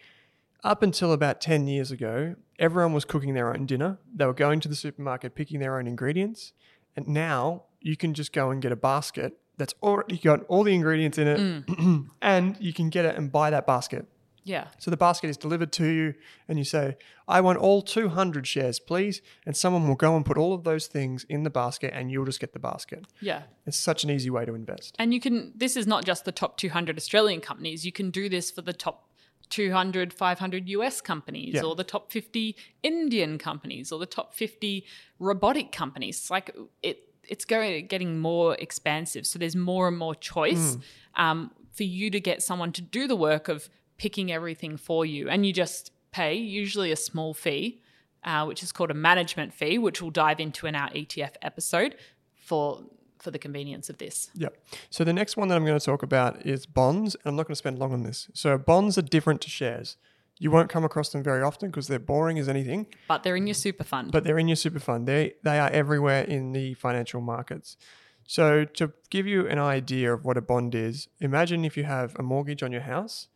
[0.63, 3.97] up until about 10 years ago, everyone was cooking their own dinner.
[4.15, 6.53] They were going to the supermarket, picking their own ingredients.
[6.95, 10.73] And now you can just go and get a basket that's already got all the
[10.73, 12.07] ingredients in it mm.
[12.21, 14.07] and you can get it and buy that basket.
[14.43, 14.67] Yeah.
[14.79, 16.13] So the basket is delivered to you,
[16.47, 19.21] and you say, I want all 200 shares, please.
[19.45, 22.25] And someone will go and put all of those things in the basket, and you'll
[22.25, 23.05] just get the basket.
[23.19, 23.43] Yeah.
[23.65, 24.95] It's such an easy way to invest.
[24.99, 28.29] And you can, this is not just the top 200 Australian companies, you can do
[28.29, 29.07] this for the top
[29.49, 31.63] 200, 500 US companies Yeah.
[31.63, 34.85] or the top 50 Indian companies or the top 50
[35.19, 36.29] robotic companies.
[36.31, 39.27] Like it, it's going getting more expansive.
[39.27, 40.77] So there's more and more choice
[41.15, 45.29] um, for you to get someone to do the work of picking everything for you.
[45.29, 47.81] And you just pay usually a small fee,
[48.23, 51.95] uh, which is called a management fee, which we'll dive into in our ETF episode
[52.35, 52.83] for
[53.19, 54.31] for the convenience of this.
[54.33, 54.57] Yep.
[54.89, 57.13] So the next one that I'm going to talk about is bonds.
[57.15, 58.27] And I'm not going to spend long on this.
[58.33, 59.95] So bonds are different to shares.
[60.39, 63.45] You won't come across them very often because they're boring as anything, But they're in
[63.45, 64.11] your super fund.
[64.11, 65.07] but they're in your super fund.
[65.07, 67.77] They they are everywhere in the financial markets.
[68.25, 72.15] So to give you an idea of what a bond is, imagine if you have
[72.17, 73.27] a mortgage on your house.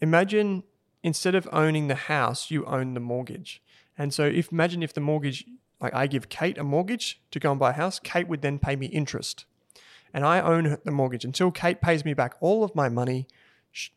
[0.00, 0.62] Imagine
[1.02, 3.62] instead of owning the house, you own the mortgage.
[3.96, 5.44] And so if imagine if the mortgage
[5.80, 8.58] like I give Kate a mortgage to go and buy a house, Kate would then
[8.58, 9.44] pay me interest
[10.16, 13.26] and I own the mortgage until Kate pays me back all of my money.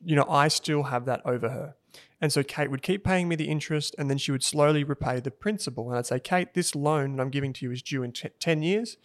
[0.04, 1.76] You know, I still have that over her.
[2.20, 5.22] And so Kate would keep paying me the interest and then she would slowly repay
[5.22, 5.90] the principal.
[5.90, 8.28] And I'd say, Kate, this loan that I'm giving to you is due in t-
[8.38, 8.98] 10 years.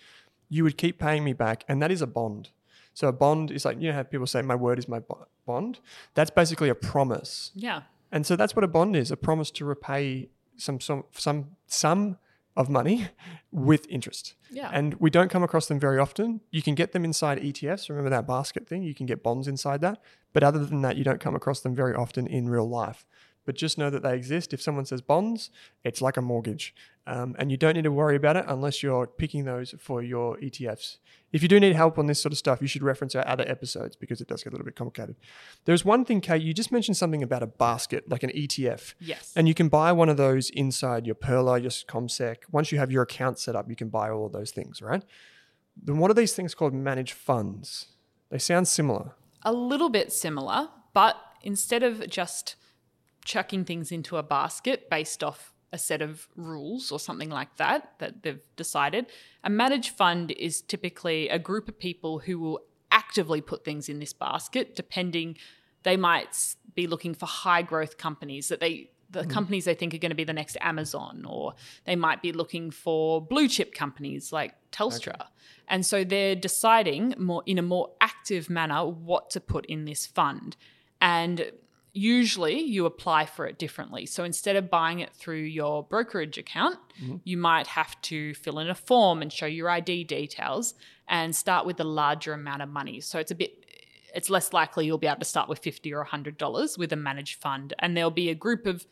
[0.49, 1.65] You would keep paying me back.
[1.69, 2.51] And that is a bond.
[2.93, 5.29] So a bond is like, you know how people say, my word is my bo-
[5.47, 5.81] bond?
[6.15, 7.51] That's basically a promise.
[7.55, 7.83] yeah.
[8.13, 12.17] And so that's what a bond is a promise to repay some, some, some sum
[12.57, 13.09] of money
[13.51, 14.35] with interest.
[14.53, 14.71] Yeah.
[14.73, 16.41] And we don't come across them very often.
[16.53, 17.89] You can get them inside ETFs.
[17.89, 18.85] Remember that basket thing?
[18.85, 20.01] You can get bonds inside that.
[20.33, 23.05] But other than that, you don't come across them very often in real life.
[23.45, 24.53] But just know that they exist.
[24.55, 25.51] If someone says bonds,
[25.83, 26.73] it's like a mortgage.
[27.07, 30.39] Um, and you don't need to worry about it unless you're picking those for your
[30.39, 30.97] ETFs.
[31.33, 33.45] If you do need help on this sort of stuff, you should reference our other
[33.47, 35.17] episodes because it does get a little bit complicated.
[35.67, 38.95] There's one thing, Kate, you just mentioned something about a basket, like an ETF.
[39.01, 39.33] Yes.
[39.37, 42.37] And you can buy one of those inside your Pearler, your CommSec.
[42.53, 45.05] Once you have your account set up, you can buy all of those things, right?
[45.77, 47.89] Then what are these things called managed funds?
[48.31, 49.13] They sound similar.
[49.43, 52.57] a little bit similar, but instead of just
[53.25, 57.93] chucking things into a basket based off a set of rules or something like that
[57.99, 59.07] that they've decided,
[59.43, 62.61] a managed fund is typically a group of people who will
[62.93, 65.37] actively put things in this basket depending
[65.83, 69.31] they might be looking for high growth companies that they the hmm.
[69.31, 71.55] companies they think are going to be the next Amazon, or
[71.85, 75.27] they might be looking for blue chip companies like Telstra.
[75.69, 80.07] And so they're deciding more in a more active manner what to put in this
[80.07, 80.57] fund.
[81.01, 81.53] And
[81.95, 84.05] usually you apply for it differently.
[84.05, 86.77] So instead of buying it through your brokerage account,
[87.23, 90.75] you might have to fill in a form and show your ID details
[91.09, 93.01] and start with a larger amount of money.
[93.01, 93.65] So it's a bit
[94.15, 96.97] it's less likely you'll be able to start with 50 or 100 dollars with a
[96.97, 98.87] managed fund and there'll be a group of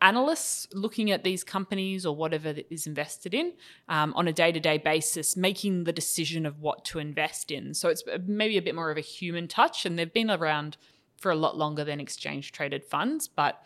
[0.00, 3.52] analysts looking at these companies or whatever that is invested in
[3.88, 8.02] um, on a day-to-day basis making the decision of what to invest in so it's
[8.26, 10.76] maybe a bit more of a human touch and they've been around
[11.18, 13.62] for a lot longer than exchange traded funds but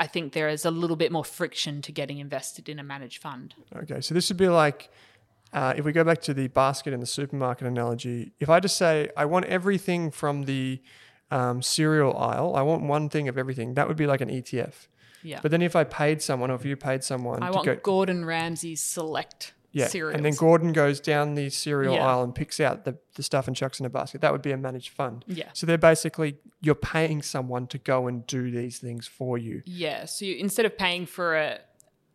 [0.00, 3.22] i think there is a little bit more friction to getting invested in a managed
[3.22, 4.90] fund Okay, so this would be like
[5.52, 8.32] uh, if we go back to the basket in the supermarket analogy.
[8.38, 10.82] If I just say I want everything from the
[11.30, 13.74] um, cereal aisle, I want one thing of everything.
[13.74, 14.88] That would be like an ETF.
[15.22, 17.76] yeah But then if I paid someone, or if you paid someone i want go,
[17.76, 22.06] gordon ramsay's select yeah, cereals and then Gordon goes down the cereal Yeah.
[22.06, 24.20] aisle and picks out the, the stuff and chucks in a basket.
[24.22, 25.24] That would be a managed fund.
[25.28, 29.62] yeah So they're basically you're paying someone to go and do these things for you.
[29.66, 30.06] Yeah.
[30.06, 31.58] So you, instead of paying for a,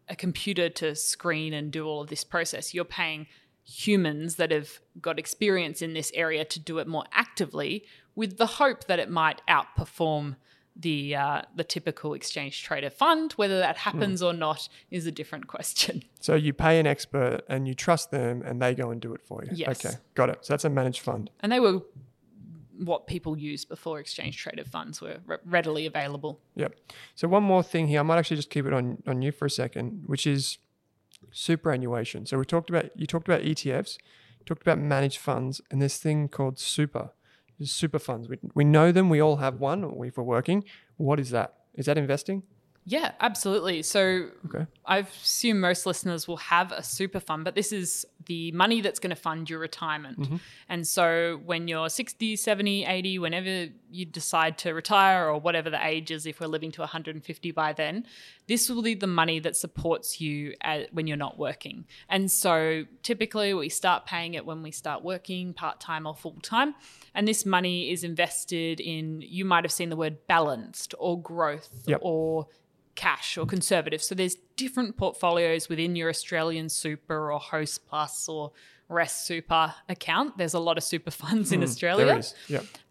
[0.09, 3.27] a computer to screen and do all of this process, you're paying
[3.65, 7.85] humans that have got experience in this area to do it more actively
[8.15, 10.35] with the hope that it might outperform
[10.75, 13.33] the uh, the typical exchange trader fund.
[13.33, 16.03] Whether that happens or not is a different question.
[16.23, 19.21] So you pay an expert and you trust them and they go and do it
[19.25, 19.49] for you.
[19.53, 19.85] Yes.
[19.85, 20.37] Okay, got it.
[20.45, 21.29] So that's a managed fund.
[21.41, 21.81] And they were
[22.77, 26.39] what people used before exchange traded funds were re- readily available.
[26.55, 26.75] Yep.
[27.15, 29.45] So one more thing here, I might actually just keep it on on you for
[29.45, 30.59] a second, which is
[31.31, 32.25] superannuation.
[32.25, 33.97] So we talked about you talked about ETFs,
[34.45, 37.11] talked about managed funds, and this thing called super.
[37.65, 38.27] Super funds.
[38.27, 39.09] We, we know them.
[39.09, 39.83] We all have one.
[39.83, 40.63] Or if we're working,
[40.97, 41.55] what is that?
[41.75, 42.43] Is that investing?
[42.85, 43.81] Yeah, absolutely.
[43.81, 44.65] So Okay.
[44.85, 48.99] I assume most listeners will have a super fund, but this is the money that's
[48.99, 50.19] going to fund your retirement.
[50.19, 50.35] Mm-hmm.
[50.67, 55.85] And so when you're 60, 70, 80, whenever you decide to retire or whatever the
[55.85, 58.05] age is, if we're living to 150 by then,
[58.47, 61.85] this will be the money that supports you at, when you're not working.
[62.09, 66.39] And so typically we start paying it when we start working part time or full
[66.41, 66.75] time.
[67.15, 71.69] And this money is invested in, you might have seen the word balanced or growth
[71.85, 71.99] Yep.
[72.01, 72.47] or
[72.95, 74.01] cash or conservative.
[74.01, 78.51] So there's different portfolios within your AustralianSuper or Hostplus or
[78.89, 80.37] Rest Super account.
[80.37, 82.35] There's a lot of super funds in Australia There is.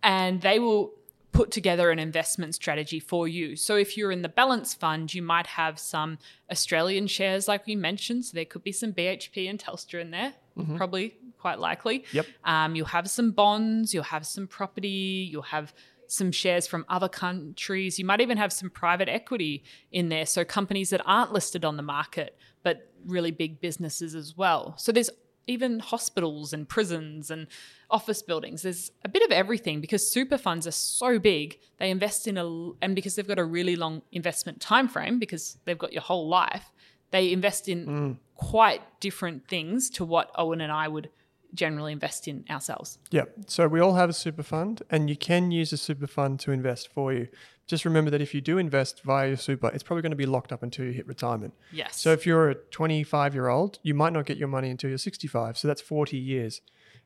[0.03, 0.93] And they will
[1.33, 3.57] put together an investment strategy for you.
[3.57, 6.19] So if you're in the balance fund, you might have some
[6.51, 10.35] Australian shares like we mentioned, so there could be some BHP and Telstra in there,
[10.77, 12.05] probably quite likely.
[12.13, 12.27] Yep.
[12.45, 15.73] Um, you'll have some bonds, you'll have some property, you'll have
[16.13, 17.99] some shares from other countries.
[17.99, 20.27] You might even have some private equity in there.
[20.27, 24.75] So companies that aren't listed on the market, but really big businesses as well.
[24.77, 25.11] So there's
[25.47, 27.47] even hospitals and prisons and
[27.91, 28.63] office buildings.
[28.63, 31.59] There's a bit of everything because super funds are so big.
[31.79, 32.47] They invest in a
[32.81, 36.29] and because they've got a really long investment time frame because they've got your whole
[36.29, 36.71] life,
[37.11, 38.17] they invest in mm.
[38.37, 41.11] quite different things to what Owen and I would
[41.55, 42.99] generally invest in ourselves.
[43.11, 43.35] Yep.
[43.47, 46.53] So we all have a super fund, and you can use a super fund to
[46.53, 47.29] invest for you.
[47.67, 50.27] Just remember that if you do invest via your super, it's probably going to be
[50.27, 51.55] locked up until you hit retirement.
[51.73, 52.01] Yes.
[52.01, 54.99] So if you're a 25 year old, you might not get your money until you're
[54.99, 55.57] 65.
[55.57, 56.61] So that's 40 years.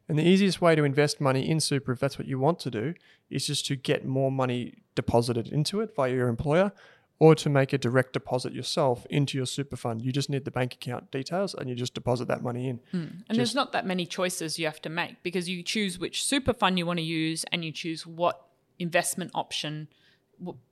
[0.08, 2.70] And the easiest way to invest money in super, if that's what you want to
[2.70, 2.94] do,
[3.28, 6.72] is just to get more money deposited into it via your employer
[7.18, 10.02] or to make a direct deposit yourself into your super fund.
[10.02, 12.80] You just need the bank account details and you just deposit that money in.
[12.90, 13.04] Hmm.
[13.28, 16.52] And there's not that many choices you have to make because you choose which super
[16.52, 18.42] fund you want to use and you choose what
[18.78, 19.88] investment option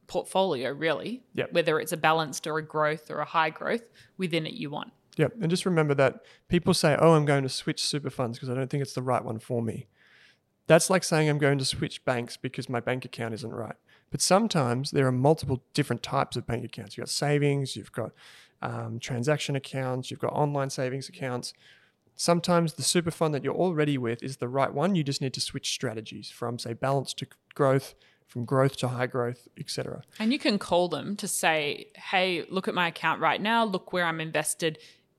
[0.07, 1.53] portfolio really, Yep.
[1.53, 3.84] whether it's a balanced or a growth or a high growth
[4.18, 4.92] within it you want.
[5.16, 8.51] Yeah, And just remember that people say, oh, I'm going to switch super funds because
[8.51, 9.86] I don't think it's the right one for me.
[10.67, 13.77] That's like saying I'm going to switch banks because my bank account isn't right.
[14.11, 16.97] But sometimes there are multiple different types of bank accounts.
[16.97, 18.12] You've got savings, you've got
[18.62, 21.53] um, transaction accounts, you've got online savings accounts.
[22.17, 24.95] Sometimes the super fund that you're already with is the right one.
[24.95, 27.95] You just need to switch strategies from, say, balance to growth,
[28.27, 30.03] from growth to high growth, etc.
[30.21, 33.93] And you can call them to say, hey, look at my account right now, look
[33.93, 34.79] where I'm invested.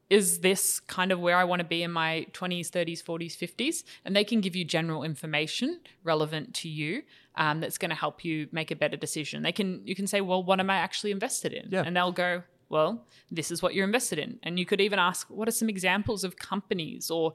[0.10, 3.84] Is this kind of where I want to be in my 20s, 30s, 40s, 50s?
[4.03, 7.03] And they can give you general information relevant to you
[7.36, 9.43] um, that's going to help you make a better decision.
[9.43, 11.70] They can you can say, well, what am I actually invested in?
[11.72, 11.84] Yeah.
[11.86, 14.39] And they'll go, well, this is what you're invested in.
[14.43, 17.34] And you could even ask, what are some examples of companies or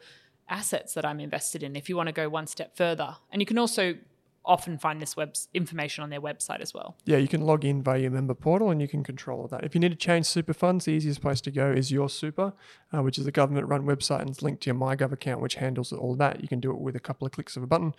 [0.51, 3.17] assets that I'm invested in if you want to go one step further.
[3.31, 3.95] And you can also
[4.45, 6.97] often find this web information on their website as well.
[7.05, 9.65] Yeah, you can log in via your member portal and you can control all that.
[9.65, 12.53] If you need to change super funds, the easiest place to go is Your Super,
[12.93, 15.57] uh, which is a government run website and it's linked to your MyGov account, which
[15.57, 16.41] handles all that.
[16.41, 17.95] You can do it with a couple of clicks of a button.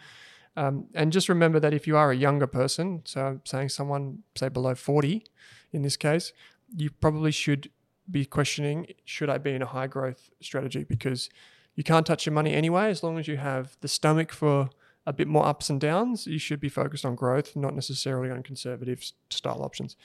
[0.57, 4.23] Um, and just remember that if you are a younger person, so I'm saying someone,
[4.35, 5.23] say, below 40
[5.71, 6.33] in this case,
[6.75, 7.69] you probably should
[8.09, 10.83] be questioning should I be in a high growth strategy?
[10.83, 11.29] Because
[11.75, 12.89] you can't touch your money anyway.
[12.89, 14.69] As long as you have the stomach for
[15.05, 18.43] a bit more ups and downs, you should be focused on growth, not necessarily on
[18.43, 19.95] conservative style options.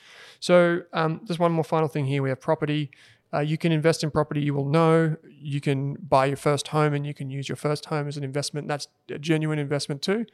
[0.40, 2.22] So, um, there's one more final thing here.
[2.22, 2.90] We have property.
[3.34, 5.16] Uh, you can invest in property, you will know.
[5.28, 8.24] You can buy your first home and you can use your first home as an
[8.24, 8.68] investment.
[8.68, 10.26] That's a genuine investment too.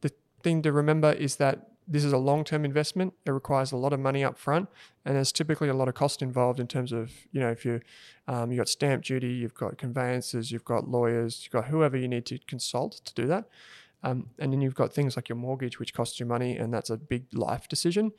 [0.00, 3.14] The thing to remember is that this is a long term investment.
[3.24, 4.68] It requires a lot of money up front,
[5.04, 7.80] and there's typically a lot of cost involved in terms of, you know, if you
[8.28, 12.06] um, you've got stamp duty, you've got conveyances, you've got lawyers, you've got whoever you
[12.06, 13.46] need to consult to do that.
[14.02, 16.90] Um, and then you've got things like your mortgage, which costs you money, and that's
[16.90, 18.12] a big life decision.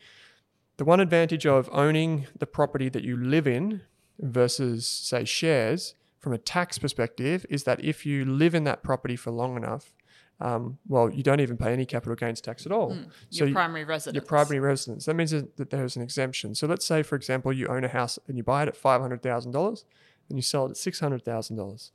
[0.78, 3.82] The one advantage of owning the property that you live in
[4.20, 9.16] versus, say, shares from a tax perspective is that if you live in that property
[9.16, 9.94] for long enough,
[10.42, 12.92] um, well, you don't even pay any capital gains tax at all.
[12.92, 14.16] Mm, your you- primary residence.
[14.16, 15.06] your primary residence.
[15.06, 16.56] That means that that there's an exemption.
[16.56, 19.02] So let's say, for example, you own a house and you buy it at five
[19.02, 19.84] hundred thousand dollars,
[20.30, 21.92] and you sell it at six hundred thousand dollars.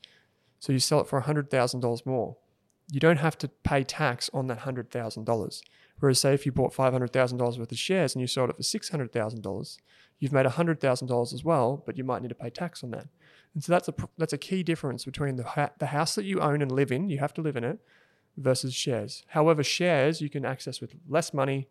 [0.59, 2.37] So you sell it for hundred thousand dollars more.
[2.91, 5.62] You don't have to pay tax on that hundred thousand dollars.
[6.01, 8.51] Whereas, say, if you bought five hundred thousand dollars worth of shares and you sold
[8.51, 9.78] it for six hundred thousand dollars,
[10.18, 12.91] you've made hundred thousand dollars as well, but you might need to pay tax on
[12.91, 13.07] that.
[13.55, 16.41] And so that's a that's a key difference between the ha- the house that you
[16.41, 17.09] own and live in.
[17.09, 17.78] You have to live in it
[18.37, 19.24] versus shares.
[19.28, 21.68] However, shares you can access with less money.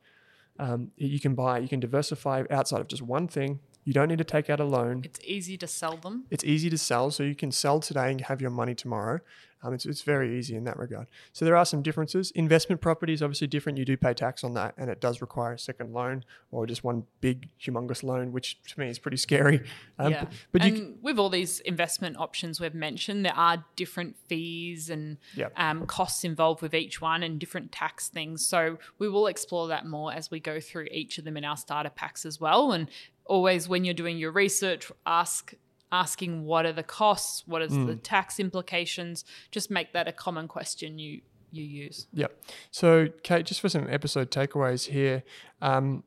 [0.60, 3.60] Um, you can buy, you can diversify outside of just one thing.
[3.84, 5.02] You don't need to take out a loan.
[5.04, 6.26] It's easy to sell them.
[6.32, 9.20] It's easy to sell, so you can sell today and have your money tomorrow.
[9.66, 11.08] Um, it's, it's very easy in that regard.
[11.32, 12.32] So there are some differences.
[12.32, 13.78] Investment property is obviously different.
[13.78, 16.84] You do pay tax on that, and it does require a second loan or just
[16.84, 19.64] one big, humongous loan, which to me is pretty scary.
[20.00, 20.24] Um, yeah.
[20.26, 24.90] But, but and you, with all these investment options we've mentioned, there are different fees
[24.90, 25.54] and Yep.
[25.56, 28.46] um, costs involved with each one and different tax things.
[28.46, 31.56] So we will explore that more as we go through each of them in our
[31.56, 32.74] starter packs as well.
[32.74, 32.90] And
[33.26, 35.54] always when you're doing your research, ask
[35.92, 37.86] asking what are the costs, what is Mm.
[37.86, 39.24] the tax implications.
[39.52, 41.22] Just make that a common question you
[41.52, 42.08] you use.
[42.14, 42.44] Yep.
[42.72, 45.22] So, Kate, just for some episode takeaways here,
[45.62, 46.04] um,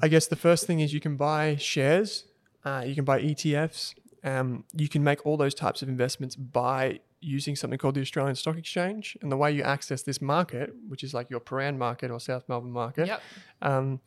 [0.00, 2.24] I guess the first thing is you can buy shares,
[2.64, 7.00] uh, you can buy ETFs, um, you can make all those types of investments by
[7.20, 9.16] using something called the Australian Stock Exchange.
[9.20, 12.44] And the way you access this market, which is like your Prahran market or South
[12.48, 13.22] Melbourne market, Yep.
[13.62, 14.00] um,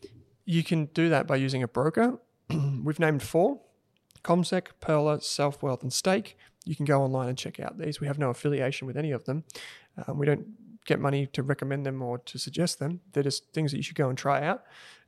[0.48, 2.18] you can do that by using a broker.
[2.50, 3.60] We've named four
[4.24, 6.38] CommSec, Pearler, Self Wealth, and Stake.
[6.66, 8.00] You can go online and check out these.
[8.00, 9.44] We have no affiliation with any of them.
[10.08, 10.48] Um, we don't
[10.86, 13.02] get money to recommend them or to suggest them.
[13.12, 14.64] They're just things that you should go and try out.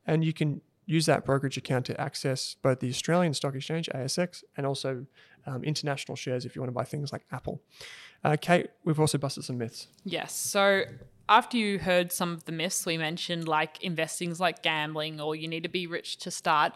[0.05, 4.43] And you can use that brokerage account to access both the Australian Stock Exchange, ASX,
[4.57, 5.05] and also
[5.45, 7.61] um, international shares if you want to buy things like Apple.
[8.25, 9.87] Uh, Kate, we've also busted some myths.
[10.03, 10.35] Yes.
[10.35, 10.83] So
[11.29, 15.47] after you heard some of the myths we mentioned, like investing's like gambling or you
[15.47, 16.73] need to be rich to start,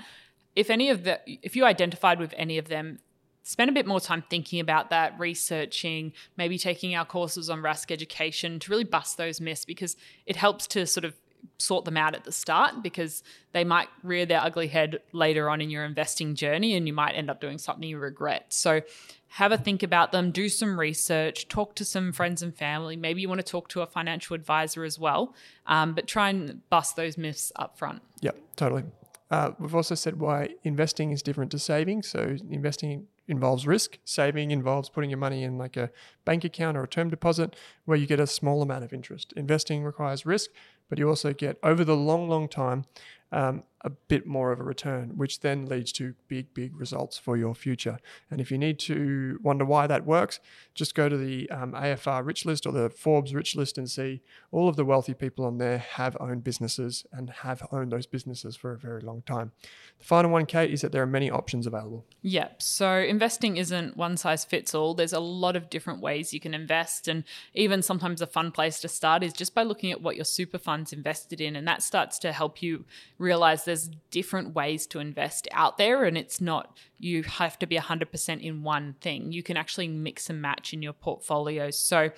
[0.55, 2.99] if any of the if you identified with any of them,
[3.41, 7.91] spend a bit more time thinking about that, researching, maybe taking our courses on Rask
[7.91, 9.97] education to really bust those myths because
[10.27, 11.15] it helps to sort of
[11.57, 15.61] sort them out at the start because they might rear their ugly head later on
[15.61, 18.45] in your investing journey and you might end up doing something you regret.
[18.49, 18.81] So
[19.29, 22.95] have a think about them, do some research, talk to some friends and family.
[22.95, 25.33] Maybe you want to talk to a financial advisor as well,
[25.65, 28.01] um, but try and bust those myths up front.
[28.21, 28.83] Yep, totally.
[29.31, 32.03] Uh, we've also said why investing is different to saving.
[32.03, 33.97] So investing involves risk.
[34.05, 35.89] Saving involves putting your money in like a
[36.25, 39.33] bank account or a term deposit where you get a small amount of interest.
[39.35, 40.51] Investing requires risk,
[40.89, 42.85] but you also get over the long, long time
[43.33, 47.35] um, a bit more of a return, which then leads to big, big results for
[47.35, 47.99] your future.
[48.31, 50.39] And if you need to wonder why that works,
[50.73, 54.21] just go to the um, AFR Rich List or the Forbes Rich List and see
[54.51, 58.55] all of the wealthy people on there have owned businesses and have owned those businesses
[58.55, 59.51] for a very long time.
[59.99, 62.05] The final one, Kate, is that there are many options available.
[62.21, 62.61] Yep.
[62.61, 64.93] So investing isn't one size fits all.
[64.93, 67.09] There's a lot of different ways you can invest.
[67.09, 70.25] And even sometimes a fun place to start is just by looking at what your
[70.25, 71.57] super fund's invested in.
[71.57, 72.85] And that starts to help you
[73.23, 76.03] realize there's different ways to invest out there.
[76.03, 79.31] And it's not, you have to be 100% in one thing.
[79.31, 81.79] You can actually mix and match in your portfolios.
[81.79, 82.11] So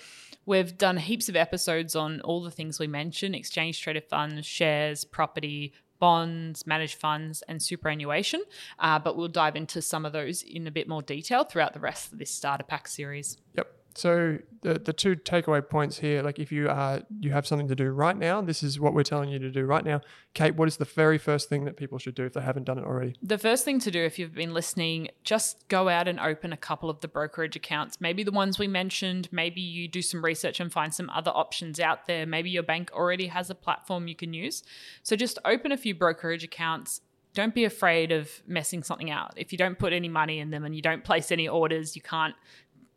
[0.45, 5.05] we've done heaps of episodes on all the things we mentioned exchange traded funds, shares,
[5.05, 8.43] property, bonds, managed funds, and superannuation.
[8.79, 11.79] Uh, but we'll dive into some of those in a bit more detail throughout the
[11.79, 13.37] rest of this starter pack series.
[13.55, 13.74] Yep.
[13.95, 17.75] So the the two takeaway points here, like if you are you have something to
[17.75, 20.01] do right now, this is what we're telling you to do right now.
[20.33, 22.77] Kate, what is the very first thing that people should do if they haven't done
[22.77, 23.15] it already?
[23.23, 26.57] The first thing to do, if you've been listening, just go out and open a
[26.57, 28.01] couple of the brokerage accounts.
[28.01, 29.29] Maybe the ones we mentioned.
[29.31, 32.25] Maybe you do some research and find some other options out there.
[32.25, 34.61] Maybe your bank already has a platform you can use.
[35.03, 36.99] So just open a few brokerage accounts
[37.35, 39.33] don't be afraid of messing something out.
[39.35, 42.01] If you don't put any money in them and you don't place any orders, you
[42.01, 42.33] can't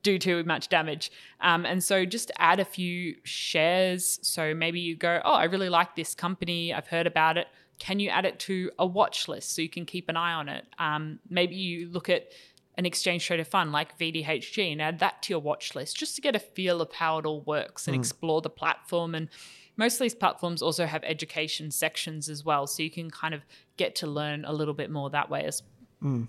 [0.09, 1.11] do too much damage.
[1.40, 4.18] Um, and so just add a few shares.
[4.22, 6.72] So maybe you go, oh, I really like this company.
[6.72, 7.46] I've heard about it.
[7.78, 10.48] Can you add it to a watch list so you can keep an eye on
[10.48, 10.64] it?
[10.78, 12.32] Um, maybe you look at
[12.76, 16.22] an exchange traded fund like VDHG and add that to your watch list just to
[16.22, 18.00] get a feel of how it all works and mm.
[18.00, 19.14] explore the platform.
[19.14, 19.28] And
[19.76, 22.66] most of these platforms also have education sections as well.
[22.66, 23.42] So you can kind of
[23.76, 25.62] get to learn a little bit more that way as
[26.02, 26.26] mm.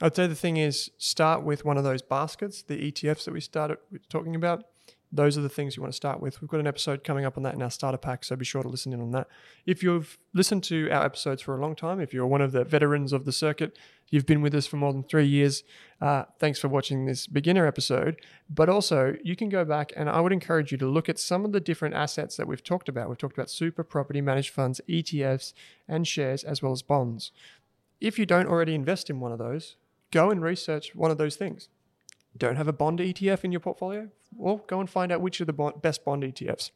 [0.00, 3.40] I'd say the thing is start with one of those baskets, the ETFs that we
[3.40, 3.78] started
[4.08, 4.64] talking about.
[5.10, 6.40] Those are the things you want to start with.
[6.42, 8.62] We've got an episode coming up on that in our starter pack, so be sure
[8.62, 9.26] to listen in on that.
[9.64, 12.62] If you've listened to our episodes for a long time, if you're one of the
[12.62, 13.78] veterans of the circuit,
[14.10, 15.64] you've been with us for more than three years,
[16.02, 18.20] uh, thanks for watching this beginner episode.
[18.50, 21.46] But also, you can go back and I would encourage you to look at some
[21.46, 23.08] of the different assets that we've talked about.
[23.08, 25.54] We've talked about super property managed funds, ETFs,
[25.88, 27.32] and shares, as well as bonds.
[27.98, 29.76] If you don't already invest in one of those,
[30.10, 31.68] go and research one of those things.
[32.36, 34.08] Don't have a bond ETF in your portfolio?
[34.34, 36.70] Well, go and find out which are the best bond ETFs.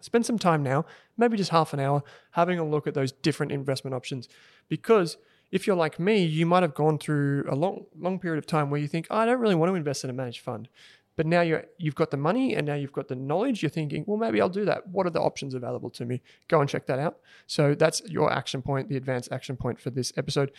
[0.00, 0.84] Spend some time now,
[1.16, 2.02] maybe just half an hour,
[2.32, 4.28] having a look at those different investment options.
[4.68, 5.16] Because
[5.50, 8.70] if you're like me, you might have gone through a long, long period of time
[8.70, 10.68] where you think, oh, I don't really want to invest in a managed fund.
[11.14, 13.62] But now you're, you've got the money and now you've got the knowledge.
[13.62, 14.88] You're thinking, well, maybe I'll do that.
[14.88, 16.22] What are the options available to me?
[16.48, 17.18] Go and check that out.
[17.46, 20.52] So that's your action point, the advanced action point for this episode.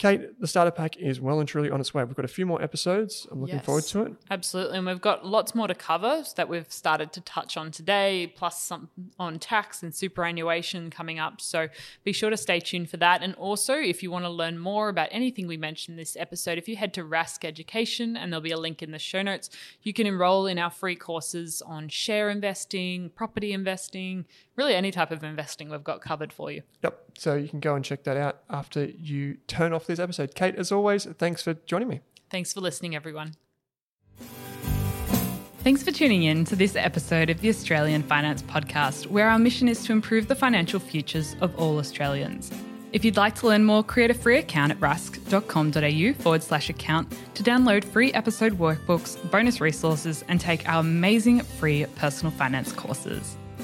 [0.00, 2.02] Kate, the starter pack is well and truly on its way.
[2.04, 3.26] We've got a few more episodes.
[3.30, 4.14] I'm looking yes, forward to it.
[4.30, 4.78] Absolutely.
[4.78, 8.62] And we've got lots more to cover that we've started to touch on today, plus
[8.62, 8.88] some
[9.18, 11.42] on tax and superannuation coming up.
[11.42, 11.68] So
[12.02, 13.22] be sure to stay tuned for that.
[13.22, 16.66] And also, if you want to learn more about anything we mentioned this episode, if
[16.66, 19.50] you head to Rask Education, and there'll be a link in the show notes,
[19.82, 24.24] you can enroll in our free courses on share investing, property investing,
[24.60, 26.62] really any type of investing we've got covered for you.
[26.84, 27.00] Yep.
[27.16, 30.34] So you can go and check that out after you turn off this episode.
[30.34, 32.00] Kate, as always, thanks for joining me.
[32.28, 33.36] Thanks for listening, everyone.
[35.64, 39.66] Thanks for tuning in to this episode of the Australian Finance Podcast, where our mission
[39.66, 42.50] is to improve the financial futures of all Australians.
[42.92, 47.14] If you'd like to learn more, create a free account at rask.com.au forward slash account
[47.34, 53.36] to download free episode workbooks, bonus resources, and take our amazing free personal finance courses.